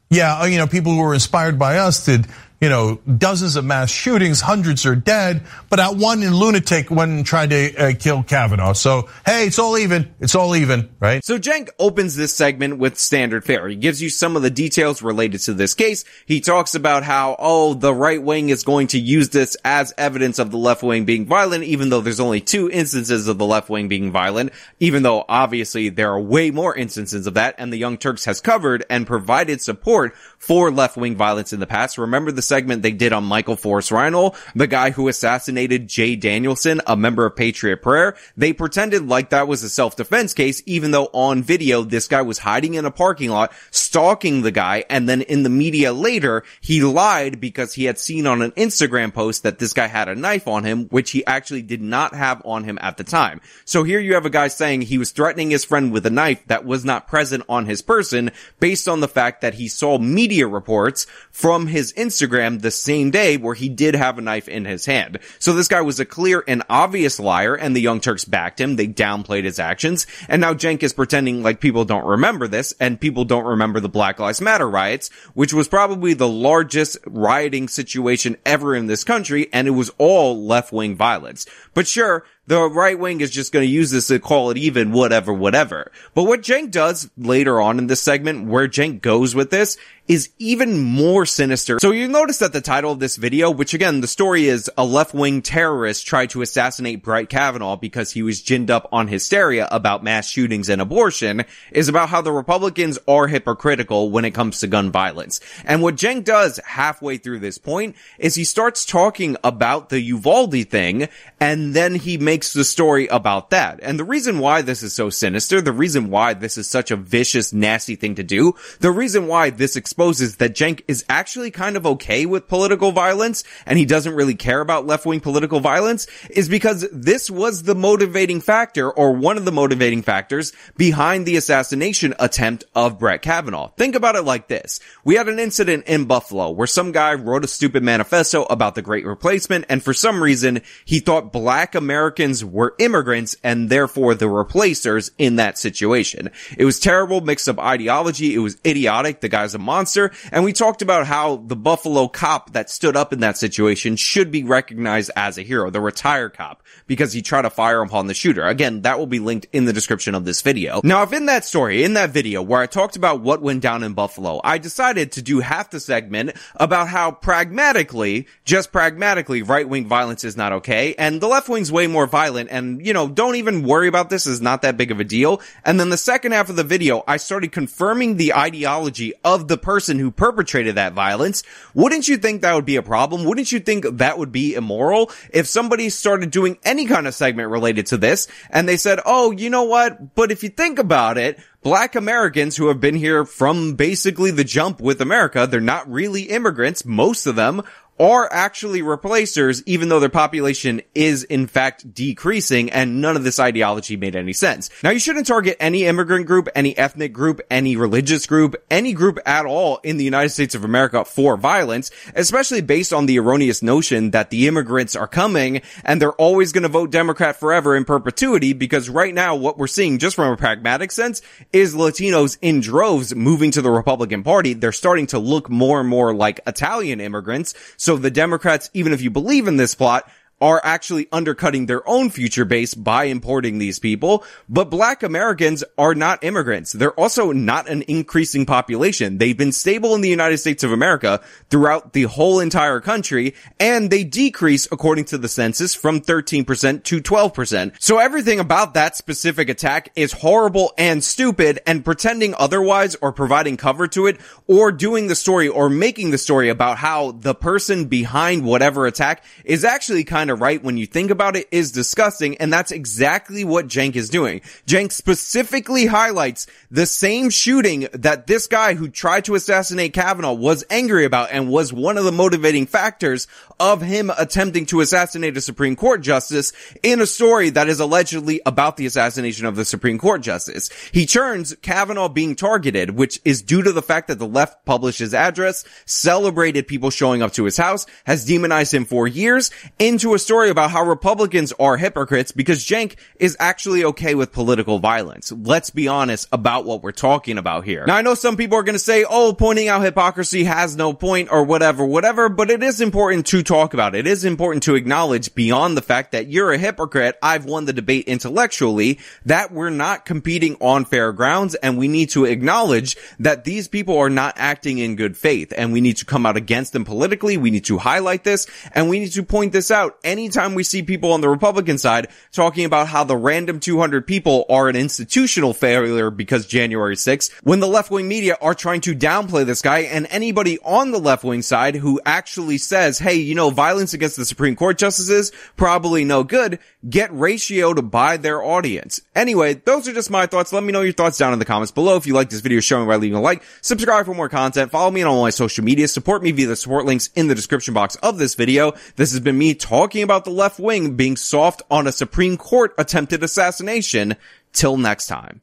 Yeah, 0.09 0.45
you 0.47 0.59
know, 0.59 0.67
people 0.67 0.93
who 0.93 1.01
were 1.01 1.15
inspired 1.15 1.59
by 1.59 1.79
us 1.79 2.05
did 2.05 2.27
you 2.63 2.69
know, 2.69 3.01
dozens 3.19 3.57
of 3.57 3.65
mass 3.65 3.91
shootings, 3.91 4.41
hundreds 4.41 4.87
are 4.87 4.95
dead, 4.95 5.43
but 5.69 5.77
that 5.77 5.97
one 5.97 6.23
in 6.23 6.33
lunatic 6.33 6.93
went 6.93 7.11
and 7.11 7.27
tried 7.27 7.51
to 7.51 7.77
uh, 7.77 7.93
kill 7.99 8.23
Kavanaugh. 8.23 8.73
So, 8.73 9.09
hey, 9.27 9.49
it's 9.49 9.59
all 9.59 9.77
even. 9.77 10.15
It's 10.21 10.37
all 10.37 10.55
even, 10.55 10.89
right? 11.01 11.25
So 11.25 11.41
Cenk 11.41 11.71
opens 11.81 12.15
this 12.15 12.33
segment 12.33 12.79
with 12.79 13.01
standard 13.01 13.45
fare. 13.45 13.67
He 13.67 13.75
gives 13.75 14.01
you 14.01 14.09
some 14.09 14.37
of 14.37 14.43
the 14.43 14.51
details 14.51 15.03
related 15.03 15.41
to 15.41 15.55
this 15.55 15.75
case. 15.75 16.05
He 16.25 16.41
talks 16.41 16.77
about 16.77 17.03
how, 17.03 17.35
oh, 17.37 17.75
the 17.75 17.93
right 17.93 18.23
wing 18.23 18.51
is 18.51 18.63
going 18.63 18.87
to 18.89 18.99
use 19.01 19.31
this 19.31 19.57
as 19.65 19.93
evidence 19.99 20.39
of 20.39 20.53
the 20.53 20.57
left 20.57 20.85
wing 20.85 21.05
being 21.05 21.27
violent, 21.27 21.65
even 21.65 21.89
though 21.89 22.01
there's 22.01 22.21
only 22.21 22.41
two 22.41 22.71
instances 22.71 23.27
of 23.27 23.39
the 23.39 23.47
left 23.47 23.71
wing 23.71 23.89
being 23.89 24.13
violent, 24.13 24.53
even 24.79 25.03
though 25.03 25.25
obviously 25.29 25.89
there 25.89 26.13
are 26.13 26.21
way 26.21 26.53
more 26.53 26.77
instances 26.77 27.27
of 27.27 27.35
that, 27.35 27.57
and 27.59 27.73
the 27.73 27.77
Young 27.77 27.99
Turks 27.99 28.25
has 28.27 28.41
covered 28.41 28.85
and 28.89 29.05
provided 29.05 29.61
support 29.61 30.15
for 30.43 30.73
left 30.73 30.97
wing 30.97 31.15
violence 31.15 31.53
in 31.53 31.61
the 31.61 31.67
past. 31.69 31.97
Remember 31.97 32.33
the 32.33 32.43
segment 32.43 32.83
they 32.83 32.91
did 32.91 33.13
on 33.13 33.23
Michael 33.23 33.55
Forest 33.55 33.91
Reinoehl, 33.91 34.37
the 34.57 34.67
guy 34.67 34.91
who 34.91 35.07
assassinated 35.07 35.89
Jay 35.89 36.17
Danielson, 36.17 36.81
a 36.85 36.97
member 36.97 37.25
of 37.25 37.37
Patriot 37.37 37.77
Prayer. 37.77 38.17
They 38.37 38.53
pretended 38.53 39.07
like 39.07 39.31
that 39.31 39.47
was 39.47 39.63
a 39.63 39.71
self-defense 39.71 40.35
case, 40.35 40.61
even 40.67 40.91
though 40.91 41.09
on 41.13 41.45
video, 41.45 41.85
this 41.85 42.09
guy 42.09 42.23
was 42.23 42.39
hiding 42.39 42.75
in 42.75 42.85
a 42.85 42.91
parking 42.91 43.31
lot, 43.31 43.53
stalking 43.71 44.43
the 44.43 44.51
guy. 44.51 44.85
And 44.91 45.09
then 45.09 45.23
in 45.23 45.45
the 45.45 45.49
media 45.49 45.93
later, 45.93 46.43
he 46.61 46.83
lied 46.83 47.41
because 47.41 47.75
he 47.75 47.85
had 47.85 48.01
seen 48.01 48.27
on 48.27 48.43
an 48.43 48.51
Instagram 48.53 49.15
post 49.15 49.45
that 49.45 49.61
this 49.61 49.73
guy 49.73 49.87
had 49.87 50.09
a 50.09 50.17
knife 50.17 50.49
on 50.49 50.65
him, 50.65 50.87
which 50.87 51.13
he 51.13 51.25
actually 51.25 51.63
did 51.63 51.81
not 51.81 52.17
have 52.17 52.43
on 52.45 52.65
him 52.65 52.81
at 52.83 52.97
the 52.97 53.05
time. 53.05 53.41
So 53.65 53.85
here 53.85 54.01
you 54.01 54.15
have 54.15 54.27
a 54.27 54.31
guy 54.31 54.49
saying 54.49 54.83
he 54.83 54.99
was 54.99 55.13
threatening 55.13 55.51
his 55.51 55.65
friend 55.65 55.93
with 55.93 56.05
a 56.05 56.11
knife 56.11 56.45
that 56.49 56.65
was 56.65 56.85
not 56.85 57.07
present 57.07 57.45
on 57.49 57.67
his 57.67 57.81
person 57.81 58.33
based 58.59 58.89
on 58.89 58.99
the 58.99 59.07
fact 59.07 59.43
that 59.43 59.55
he 59.55 59.69
saw 59.69 59.99
media 59.99 60.32
reports 60.41 61.07
from 61.31 61.67
his 61.67 61.93
Instagram 61.93 62.13
Instagram 62.23 62.61
the 62.61 62.71
same 62.71 63.11
day 63.11 63.37
where 63.37 63.55
he 63.55 63.69
did 63.69 63.95
have 63.95 64.19
a 64.19 64.23
knife 64.23 64.49
in 64.49 64.65
his 64.65 64.87
hand. 64.87 65.19
So 65.39 65.53
this 65.53 65.69
guy 65.69 65.81
was 65.81 66.01
a 66.01 66.05
clear 66.05 66.45
and 66.47 66.63
obvious 66.69 67.19
liar 67.19 67.55
and 67.55 67.75
the 67.75 67.81
Young 67.81 68.01
Turks 68.01 68.25
backed 68.25 68.61
him. 68.61 68.77
They 68.77 68.89
downplayed 68.89 69.45
his 69.45 69.59
actions. 69.59 70.07
And 70.29 70.41
now 70.41 70.55
Cenk 70.55 70.83
is 70.83 70.93
pretending 70.93 71.43
like 71.43 71.61
people 71.61 71.85
don't 71.85 72.07
remember 72.07 72.49
this 72.49 72.75
and 72.81 73.01
people 73.01 73.25
don't 73.25 73.45
remember 73.45 73.81
the 73.81 73.89
Black 73.89 74.19
Lives 74.19 74.41
Matter 74.41 74.69
riots, 74.69 75.09
which 75.35 75.53
was 75.53 75.69
probably 75.69 76.15
the 76.15 76.29
largest 76.29 76.99
rioting 77.07 77.69
situation 77.69 78.37
ever 78.45 78.75
in 78.75 78.87
this 78.87 79.05
country. 79.05 79.49
And 79.53 79.67
it 79.67 79.73
was 79.73 79.91
all 79.99 80.45
left 80.45 80.73
wing 80.73 80.97
violence. 80.97 81.47
But 81.75 81.87
sure, 81.87 82.25
the 82.47 82.69
right 82.69 82.99
wing 82.99 83.21
is 83.21 83.31
just 83.31 83.53
going 83.53 83.65
to 83.65 83.73
use 83.73 83.93
this 83.93 84.09
to 84.09 84.19
call 84.19 84.51
it 84.51 84.59
even, 84.59 84.91
whatever, 84.91 85.33
whatever. 85.33 85.93
But 86.13 86.25
what 86.25 86.43
Cenk 86.43 86.73
does 86.73 87.09
later 87.17 87.61
on 87.61 87.79
in 87.79 87.87
this 87.87 88.03
segment, 88.03 88.49
where 88.49 88.67
Cenk 88.67 89.01
goes 89.01 89.35
with 89.35 89.51
this, 89.51 89.79
is 90.13 90.29
even 90.39 90.79
more 90.79 91.25
sinister. 91.25 91.79
So 91.81 91.91
you 91.91 92.07
notice 92.07 92.37
that 92.39 92.53
the 92.53 92.61
title 92.61 92.93
of 92.93 92.99
this 92.99 93.17
video, 93.17 93.51
which 93.51 93.73
again, 93.73 94.03
the 94.03 94.07
story 94.07 94.47
is 94.47 94.71
a 94.77 94.85
left-wing 94.85 95.41
terrorist 95.41 96.07
tried 96.07 96.29
to 96.31 96.43
assassinate 96.43 97.03
Brett 97.03 97.31
Kavanaugh 97.31 97.77
because 97.77 98.13
he 98.13 98.23
was 98.23 98.43
ginned 98.43 98.71
up 98.71 98.87
on 98.93 99.09
hysteria 99.09 99.67
about 99.71 100.05
mass 100.05 100.29
shootings 100.29 100.69
and 100.69 100.83
abortion, 100.83 101.47
is 101.71 101.89
about 101.89 102.11
how 102.11 102.21
the 102.21 102.31
Republicans 102.31 102.99
are 103.09 103.27
hypocritical 103.27 104.11
when 104.11 104.27
it 104.27 104.33
comes 104.33 104.61
to 104.61 104.67
gun 104.67 104.93
violence. 104.93 105.41
And 105.65 105.81
what 105.81 105.97
Cenk 105.97 106.25
does 106.25 106.61
halfway 106.67 107.17
through 107.17 107.39
this 107.39 107.57
point 107.57 107.97
is 108.19 108.35
he 108.35 108.45
starts 108.45 108.85
talking 108.85 109.39
about 109.43 109.89
the 109.89 110.01
Uvalde 110.01 110.69
thing, 110.69 111.09
and 111.41 111.73
then 111.73 111.95
he 111.95 112.19
makes 112.19 112.53
the 112.53 112.65
story 112.65 113.07
about 113.07 113.49
that. 113.49 113.81
And 113.83 113.99
the 113.99 114.05
reason 114.05 114.41
why 114.41 114.61
this 114.61 114.83
is 114.83 114.93
so 114.93 115.09
sinister, 115.09 115.63
the 115.63 115.73
reason 115.73 116.11
why 116.11 116.35
this 116.35 116.59
is 116.59 116.69
such 116.69 116.91
a 116.91 116.97
vicious, 116.97 117.55
nasty 117.55 117.97
thing 117.97 118.17
to 118.17 118.23
do, 118.23 118.55
the 118.81 118.91
reason 118.91 119.27
why 119.27 119.49
this 119.49 119.75
exposes 119.75 120.02
that 120.11 120.55
Cenk 120.55 120.83
is 120.89 121.05
actually 121.09 121.51
kind 121.51 121.77
of 121.77 121.87
okay 121.87 122.27
with 122.27 122.49
political 122.49 122.93
violence 122.93 123.45
and 123.67 123.79
he 123.79 123.85
doesn't 123.85 124.15
really 124.15 124.35
care 124.35 124.61
about 124.61 124.87
left-wing 124.87 125.21
political 125.21 125.61
violence 125.61 126.07
is 126.31 126.49
because 126.49 126.87
this 126.93 127.31
was 127.31 127.63
the 127.63 127.75
motivating 127.75 128.41
factor 128.41 128.91
or 128.91 129.13
one 129.13 129.37
of 129.37 129.45
the 129.45 129.53
motivating 129.53 130.03
factors 130.03 130.53
behind 130.77 131.25
the 131.25 131.37
assassination 131.37 132.15
attempt 132.19 132.65
of 132.75 132.99
Brett 132.99 133.23
Kavanaugh. 133.23 133.69
Think 133.77 133.95
about 133.95 134.17
it 134.17 134.23
like 134.23 134.49
this. 134.49 134.81
We 135.05 135.15
had 135.15 135.29
an 135.29 135.39
incident 135.39 135.85
in 135.87 136.07
Buffalo 136.07 136.51
where 136.51 136.67
some 136.67 136.93
guy 136.93 137.15
wrote 137.15 137.45
a 137.45 137.49
stupid 137.49 137.83
manifesto 137.83 138.43
about 138.45 138.75
the 138.75 138.83
great 138.83 139.07
replacement 139.07 139.67
and 139.69 139.83
for 139.83 139.95
some 139.95 140.23
reason 140.23 140.63
he 140.85 140.99
thought 140.99 141.33
black 141.33 141.75
Americans 141.75 142.45
were 142.45 142.75
immigrants 142.79 143.37
and 143.45 143.71
therefore 143.71 144.15
the 144.15 144.29
replacers 144.29 145.11
in 145.19 145.37
that 145.37 145.59
situation. 145.59 146.31
It 146.57 146.65
was 146.65 146.81
terrible 146.81 147.21
mixed 147.21 147.49
up 147.49 147.59
ideology. 147.59 148.35
It 148.35 148.39
was 148.39 148.57
idiotic. 148.67 149.21
The 149.21 149.29
guy's 149.29 149.55
a 149.55 149.59
monster 149.59 149.82
monster. 149.83 150.13
And 150.31 150.45
we 150.45 150.53
talked 150.53 150.81
about 150.81 151.09
how 151.09 151.37
the 151.37 151.57
Buffalo 151.57 152.07
cop 152.07 152.53
that 152.53 152.71
stood 152.71 152.97
up 152.97 153.13
in 153.13 153.19
that 153.21 153.37
situation 153.37 153.97
should 153.97 154.31
be 154.31 154.45
recognized 154.45 155.11
as 155.17 155.39
a 155.39 155.43
hero, 155.43 155.71
the 155.71 155.81
retired 155.81 156.35
cop, 156.35 156.63
because 156.87 157.13
he 157.13 157.21
tried 157.21 157.43
to 157.43 157.51
fire 157.51 157.83
upon 157.83 158.07
the 158.07 158.15
shooter. 158.15 158.47
Again, 158.47 158.83
that 158.83 159.01
will 159.01 159.09
be 159.09 159.19
linked 159.19 159.49
in 159.53 159.65
the 159.65 159.73
description 159.73 160.15
of 160.15 160.25
this 160.25 160.41
video. 160.41 160.81
Now, 160.85 161.03
if 161.03 161.13
in 161.13 161.27
that 161.27 161.45
story, 161.45 161.83
in 161.83 161.95
that 161.95 162.11
video 162.11 162.43
where 162.43 162.61
I 162.61 162.67
talked 162.67 162.95
about 162.95 163.23
what 163.23 163.43
went 163.43 163.61
down 163.61 163.83
in 163.83 163.95
Buffalo, 163.95 164.41
I 164.45 164.59
decided 164.59 165.11
to 165.13 165.23
do 165.23 165.41
half 165.41 165.71
the 165.71 165.81
segment 165.81 166.37
about 166.55 166.87
how 166.87 167.11
pragmatically, 167.11 168.29
just 168.45 168.71
pragmatically, 168.71 169.43
right-wing 169.43 169.89
violence 169.89 170.23
is 170.23 170.37
not 170.37 170.53
okay, 170.53 170.95
and 170.97 171.21
the 171.21 171.27
left 171.27 171.49
wing's 171.49 171.73
way 171.73 171.89
more 171.89 172.07
violent, 172.07 172.51
and, 172.53 172.87
you 172.87 172.93
know, 172.93 173.09
don't 173.09 173.35
even 173.35 173.65
worry 173.65 173.89
about 173.89 174.11
this, 174.11 174.29
is 174.29 174.41
not 174.41 174.63
that 174.63 174.77
big 174.77 174.93
of 174.93 175.01
a 175.01 175.05
deal. 175.05 175.41
And 175.65 175.81
then 175.81 175.89
the 175.89 175.97
second 175.97 176.33
half 176.33 176.51
of 176.51 176.55
the 176.55 176.63
video, 176.63 177.03
I 177.09 177.17
started 177.17 177.51
confirming 177.51 178.17
the 178.17 178.35
ideology 178.35 179.15
of 179.25 179.49
the 179.49 179.59
person 179.59 179.72
person 179.73 179.99
who 179.99 180.11
perpetrated 180.11 180.75
that 180.75 180.93
violence, 180.93 181.43
wouldn't 181.73 182.07
you 182.07 182.19
think 182.19 182.43
that 182.43 182.55
would 182.55 182.67
be 182.67 182.77
a 182.77 182.83
problem? 182.83 183.25
Wouldn't 183.25 183.51
you 183.53 183.59
think 183.59 183.87
that 183.89 184.19
would 184.19 184.31
be 184.31 184.55
immoral 184.55 185.11
if 185.33 185.47
somebody 185.47 185.89
started 185.89 186.31
doing 186.31 186.59
any 186.63 186.85
kind 186.85 187.07
of 187.07 187.15
segment 187.15 187.49
related 187.49 187.87
to 187.87 187.97
this 187.97 188.29
and 188.51 188.69
they 188.69 188.77
said, 188.77 189.01
oh, 189.07 189.31
you 189.31 189.49
know 189.49 189.63
what? 189.63 190.15
But 190.15 190.31
if 190.31 190.43
you 190.43 190.51
think 190.51 190.79
about 190.79 191.17
it, 191.17 191.39
black 191.63 191.95
Americans 191.95 192.55
who 192.55 192.69
have 192.69 192.81
been 192.81 192.97
here 192.97 193.25
from 193.25 193.77
basically 193.77 194.31
the 194.31 194.45
jump 194.45 194.79
with 194.79 195.01
America, 195.01 195.47
they're 195.47 195.61
not 195.61 195.91
really 195.91 196.25
immigrants. 196.25 196.85
Most 196.85 197.25
of 197.25 197.35
them 197.35 197.63
are 198.03 198.29
actually 198.33 198.83
replacers, 198.83 199.63
even 199.65 199.89
though 199.89 200.01
their 200.01 200.09
population 200.09 200.83
is 200.93 201.23
in 201.23 201.47
fact 201.47 201.95
decreasing 201.95 202.69
and 202.69 203.01
none 203.01 203.15
of 203.15 203.23
this 203.23 203.39
ideology 203.39 203.97
made 203.97 204.17
any 204.17 204.33
sense. 204.33 204.71
Now 204.83 204.91
you 204.91 204.99
shouldn't 204.99 205.29
target 205.29 205.57
any 205.61 205.85
immigrant 205.85 206.27
group, 206.27 206.49
any 206.57 206.77
ethnic 206.77 207.13
group, 207.13 207.41
any 207.49 207.77
religious 207.77 208.27
group, 208.27 208.57
any 208.69 208.93
group 208.93 209.21
at 209.25 209.47
all 209.47 209.79
in 209.85 209.99
the 209.99 210.05
United 210.05 210.31
States 210.31 210.57
of 210.57 210.65
America 210.65 211.05
for 211.05 211.37
violence, 211.37 211.93
especially 212.17 212.61
based 212.61 212.93
on 212.93 213.07
the 213.07 213.21
erroneous 213.21 213.63
notion 213.63 214.11
that 214.11 214.31
the 214.31 214.49
immigrants 214.49 214.97
are 214.97 215.07
coming 215.07 215.63
and 215.85 216.03
they're 216.03 216.11
always 216.15 216.51
going 216.51 216.65
to 216.65 216.69
vote 216.69 216.91
Democrat 216.91 217.37
forever 217.37 217.77
in 217.77 217.85
perpetuity 217.85 218.53
because 218.53 218.91
right 218.91 219.15
now 219.15 219.37
what 219.37 219.59
we're 219.59 219.69
seeing 219.69 219.99
just 219.99 220.17
from 220.17 220.33
a 220.33 220.37
pragmatic 220.37 220.91
sense 220.91 221.23
is 221.53 221.77
Latinos 221.77 222.37
in 222.43 222.59
droves 222.59 223.15
moving 223.15 223.53
to 223.53 223.63
the 223.63 223.71
Republican 223.71 224.25
Party. 224.25 224.55
They're 224.55 224.73
starting 224.73 225.07
to 225.09 225.21
look 225.21 225.49
more 225.49 225.79
and 225.79 225.89
more 225.89 226.13
like 226.13 226.41
Italian 226.49 227.01
immigrants. 227.01 227.55
So 227.77 227.92
so 227.93 227.99
the 227.99 228.11
Democrats, 228.11 228.71
even 228.73 228.95
if 228.95 229.03
you 229.03 229.11
believe 229.11 229.47
in 229.47 229.59
this 229.59 229.75
plot, 229.75 230.09
are 230.41 230.61
actually 230.65 231.07
undercutting 231.13 231.67
their 231.67 231.89
own 231.89 232.11
future 232.11 232.45
base 232.45 232.75
by 232.75 233.05
importing 233.05 233.59
these 233.59 233.79
people. 233.79 234.25
But 234.49 234.71
black 234.71 235.05
Americans 235.05 235.63
are 235.79 235.95
not 235.95 236.25
immigrants. 236.25 236.73
They're 236.73 236.99
also 236.99 237.31
not 237.31 237.69
an 237.69 237.83
increasing 237.83 238.45
population. 238.45 239.19
They've 239.19 239.39
been 239.39 239.53
stable 239.53 239.95
in 239.95 240.01
the 240.01 240.09
United 240.09 240.39
States 240.39 240.65
of 240.65 240.73
America 240.73 241.21
throughout 241.49 241.93
the 241.93 242.05
whole 242.05 242.41
entire 242.41 242.81
country, 242.81 243.35
and 243.61 243.89
they 243.89 244.03
decrease 244.03 244.67
according 244.73 245.05
to 245.07 245.19
the 245.19 245.29
census 245.29 245.75
from 245.75 246.01
13% 246.01 246.83
to 246.83 247.01
12%. 247.01 247.73
So 247.79 247.99
everything 247.99 248.41
about 248.41 248.75
that 248.75 248.97
specific 248.97 249.49
attack 249.49 249.91
is 249.95 250.11
horrible 250.11 250.73
and 250.77 251.05
stupid, 251.05 251.61
and 251.69 251.85
pretending 251.85 252.35
otherwise 252.37 252.97
or 252.97 253.13
providing 253.13 253.57
cover 253.57 253.87
to 253.89 254.09
it 254.09 254.19
or 254.49 254.73
doing 254.73 255.07
the 255.07 255.15
story 255.15 255.47
or 255.47 255.69
making 255.69 256.11
the 256.11 256.19
story 256.19 256.49
about 256.49 256.79
how 256.79 257.13
the 257.13 257.35
person 257.35 257.85
behind 257.85 258.45
whatever 258.45 258.87
attack 258.87 259.23
is 259.45 259.65
actually 259.65 260.03
kind 260.03 260.22
of 260.31 260.33
of 260.33 260.41
right 260.41 260.63
when 260.63 260.77
you 260.77 260.87
think 260.87 261.13
about 261.13 261.37
it 261.37 261.47
is 261.53 261.71
disgusting. 261.71 262.37
And 262.39 262.53
that's 262.53 262.73
exactly 262.73 263.45
what 263.45 263.69
Cenk 263.69 263.95
is 263.95 264.11
doing. 264.11 264.41
Cenk 264.67 264.91
specifically 264.91 265.87
highlights 265.87 266.49
the 266.71 266.87
same 266.87 267.31
shooting 267.31 267.87
that 267.93 268.27
this 268.27 268.49
guy 268.49 268.75
who 268.75 268.89
tried 268.89 269.27
to 269.27 269.37
assassinate 269.37 269.93
Kavanaugh 269.93 270.33
was 270.33 270.65
angry 270.71 271.05
about 271.05 271.31
and 271.31 271.49
was 271.49 271.73
one 271.73 271.99
of 271.99 272.05
the 272.05 272.13
motivating 272.13 272.67
factors 272.67 273.29
of 273.61 273.81
him 273.81 274.11
attempting 274.19 274.67
to 274.67 274.81
assassinate 274.81 275.37
a 275.37 275.41
Supreme 275.41 275.77
Court 275.77 276.01
justice 276.01 276.53
in 276.83 277.01
a 277.01 277.07
story 277.07 277.51
that 277.51 277.69
is 277.69 277.79
allegedly 277.79 278.41
about 278.45 278.77
the 278.77 278.87
assassination 278.87 279.47
of 279.47 279.55
the 279.55 279.65
Supreme 279.65 279.99
Court 279.99 280.23
justice. 280.23 280.71
He 280.91 281.07
turns 281.07 281.55
Kavanaugh 281.63 282.09
being 282.09 282.35
targeted, 282.35 282.91
which 282.91 283.21
is 283.25 283.43
due 283.43 283.63
to 283.63 283.73
the 283.73 283.83
fact 283.83 284.09
that 284.09 284.19
the 284.19 284.27
left 284.27 284.65
published 284.65 284.99
his 284.99 285.15
address, 285.15 285.65
celebrated 285.85 286.67
people 286.67 286.91
showing 286.91 287.23
up 287.23 287.33
to 287.35 287.45
his 287.45 287.57
house, 287.57 287.87
has 288.05 288.25
demonized 288.25 288.75
him 288.75 288.85
for 288.85 289.07
years, 289.07 289.51
into 289.79 290.12
a 290.15 290.19
story 290.19 290.51
about 290.51 290.71
how 290.71 290.85
Republicans 290.85 291.53
are 291.59 291.77
hypocrites 291.77 292.33
because 292.33 292.65
Cenk 292.65 292.97
is 293.17 293.37
actually 293.41 293.85
okay 293.85 294.15
with 294.15 294.33
political 294.33 294.79
violence. 294.79 295.33
Let's 295.33 295.71
be 295.71 295.89
honest 295.89 296.29
about 296.33 296.65
what 296.65 296.83
we're 296.83 296.93
talking 296.93 297.39
about 297.39 297.65
here. 297.65 297.85
Now 297.87 297.97
I 297.97 298.03
know 298.03 298.15
some 298.15 298.37
people 298.37 298.59
are 298.59 298.63
going 298.63 298.75
to 298.75 298.79
say, 298.79 299.05
oh, 299.09 299.33
pointing 299.33 299.69
out 299.69 299.83
hypocrisy 299.83 300.45
has 300.45 300.77
no 300.77 300.93
point 300.93 301.31
or 301.31 301.45
whatever, 301.45 301.85
whatever, 301.85 302.29
but 302.29 302.51
it 302.51 302.63
is 302.63 302.81
important 302.81 303.27
to 303.29 303.43
talk 303.43 303.75
about. 303.75 303.95
It. 303.95 304.07
It 304.07 304.11
is 304.11 304.25
important 304.25 304.65
to 304.65 304.75
acknowledge 304.75 305.35
beyond 305.35 305.77
the 305.77 305.83
fact 305.83 306.13
that 306.13 306.27
you're 306.27 306.53
a 306.53 306.59
hypocrite. 306.59 307.19
I've 307.23 307.45
won 307.45 307.65
the 307.65 307.73
debate 307.73 308.07
intellectually 308.07 308.99
that 309.27 309.53
we're 309.53 309.71
not 309.71 310.05
competing 310.05 310.57
on 310.61 310.85
fair 310.85 311.13
grounds 311.13 311.55
and 311.57 311.79
we 311.79 311.89
need 311.89 312.11
to 312.11 312.25
acknowledge 312.25 312.97
that 313.19 313.45
these 313.45 313.69
people 313.69 313.97
are 313.99 314.11
not 314.11 314.35
acting 314.37 314.79
in 314.79 314.97
good 314.97 315.17
faith 315.17 315.53
and 315.57 315.73
we 315.73 315.81
need 315.81 315.97
to 315.99 316.05
come 316.05 316.27
out 316.27 316.37
against 316.37 316.73
them 316.73 316.85
politically. 316.85 317.37
We 317.37 317.51
need 317.51 317.65
to 317.67 317.79
highlight 317.79 318.25
this 318.25 318.47
and 318.73 318.89
we 318.89 319.01
need 319.01 319.13
to 319.13 319.23
point 319.23 319.53
this 319.53 319.71
out 319.71 319.99
anytime 320.05 320.55
we 320.55 320.63
see 320.63 320.83
people 320.83 321.13
on 321.13 321.21
the 321.21 321.29
Republican 321.29 321.79
side 321.79 322.09
talking 322.33 322.65
about 322.65 322.89
how 322.89 323.05
the 323.05 323.17
random 323.17 323.61
200 323.61 324.07
people 324.07 324.45
are 324.49 324.69
an 324.69 324.77
institutional 324.77 325.55
failure 325.55 326.11
because 326.11 326.47
January 326.47 326.97
6th, 326.97 327.33
when 327.43 327.61
the 327.61 327.67
left-wing 327.67 328.09
media 328.09 328.37
are 328.41 328.55
trying 328.55 328.81
to 328.81 328.95
downplay 328.95 329.45
this 329.45 329.63
guy 329.63 329.81
and 329.81 330.07
anybody 330.11 330.59
on 330.65 330.91
the 330.91 330.99
left-wing 330.99 331.43
side 331.43 331.77
who 331.77 332.01
actually 332.05 332.59
says, 332.59 332.99
hey, 332.99 333.15
you 333.15 333.35
know, 333.35 333.51
violence 333.51 333.95
against 333.95 334.17
the 334.17 334.25
Supreme 334.25 334.57
Court 334.57 334.79
justices, 334.79 335.33
probably 335.57 336.05
no 336.05 336.25
good, 336.25 336.59
get 336.89 337.11
ratioed 337.11 337.91
by 337.91 338.17
their 338.17 338.43
audience. 338.43 339.01
Anyway, 339.15 339.55
those 339.55 339.87
are 339.89 339.93
just 339.93 340.11
my 340.11 340.27
thoughts. 340.27 340.53
Let 340.53 340.65
me 340.65 340.73
know 340.73 340.83
your 340.83 340.93
thoughts 340.93 341.19
down 341.19 341.33
in 341.33 341.39
the 341.39 341.45
comments 341.45 341.73
below. 341.73 341.97
If 341.97 342.07
you 342.07 342.15
like 342.15 342.31
this 342.31 342.41
video, 342.41 342.61
show 342.61 342.81
me 342.81 342.87
by 342.87 342.97
leaving 342.97 343.17
a 343.17 343.21
like, 343.21 343.43
subscribe 343.61 344.07
for 344.07 344.15
more 344.15 344.29
content, 344.29 344.71
follow 344.71 344.91
me 344.91 345.03
on 345.03 345.09
all 345.09 345.23
my 345.23 345.31
social 345.31 345.65
media, 345.65 345.89
support 345.89 346.23
me 346.23 346.33
via 346.33 346.47
the 346.47 346.57
support 346.57 346.87
links 346.87 347.11
in 347.15 347.29
the 347.29 347.35
description 347.35 347.75
box 347.75 347.97
of 347.97 348.19
this 348.19 348.35
video. 348.35 348.73
This 348.97 349.13
has 349.13 349.21
been 349.21 349.39
me 349.39 349.55
talking 349.55 349.92
talking 349.93 350.03
about 350.03 350.25
the 350.25 350.31
left 350.31 350.59
wing 350.59 350.97
being 350.97 351.19
soft 351.19 351.61
on 351.71 351.87
a 351.87 351.93
Supreme 351.93 352.39
Court 352.39 352.73
attempted 352.79 353.23
assassination. 353.23 354.17
Till 354.55 354.79
next 354.79 355.07
time. 355.07 355.43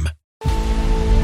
you 0.45 0.80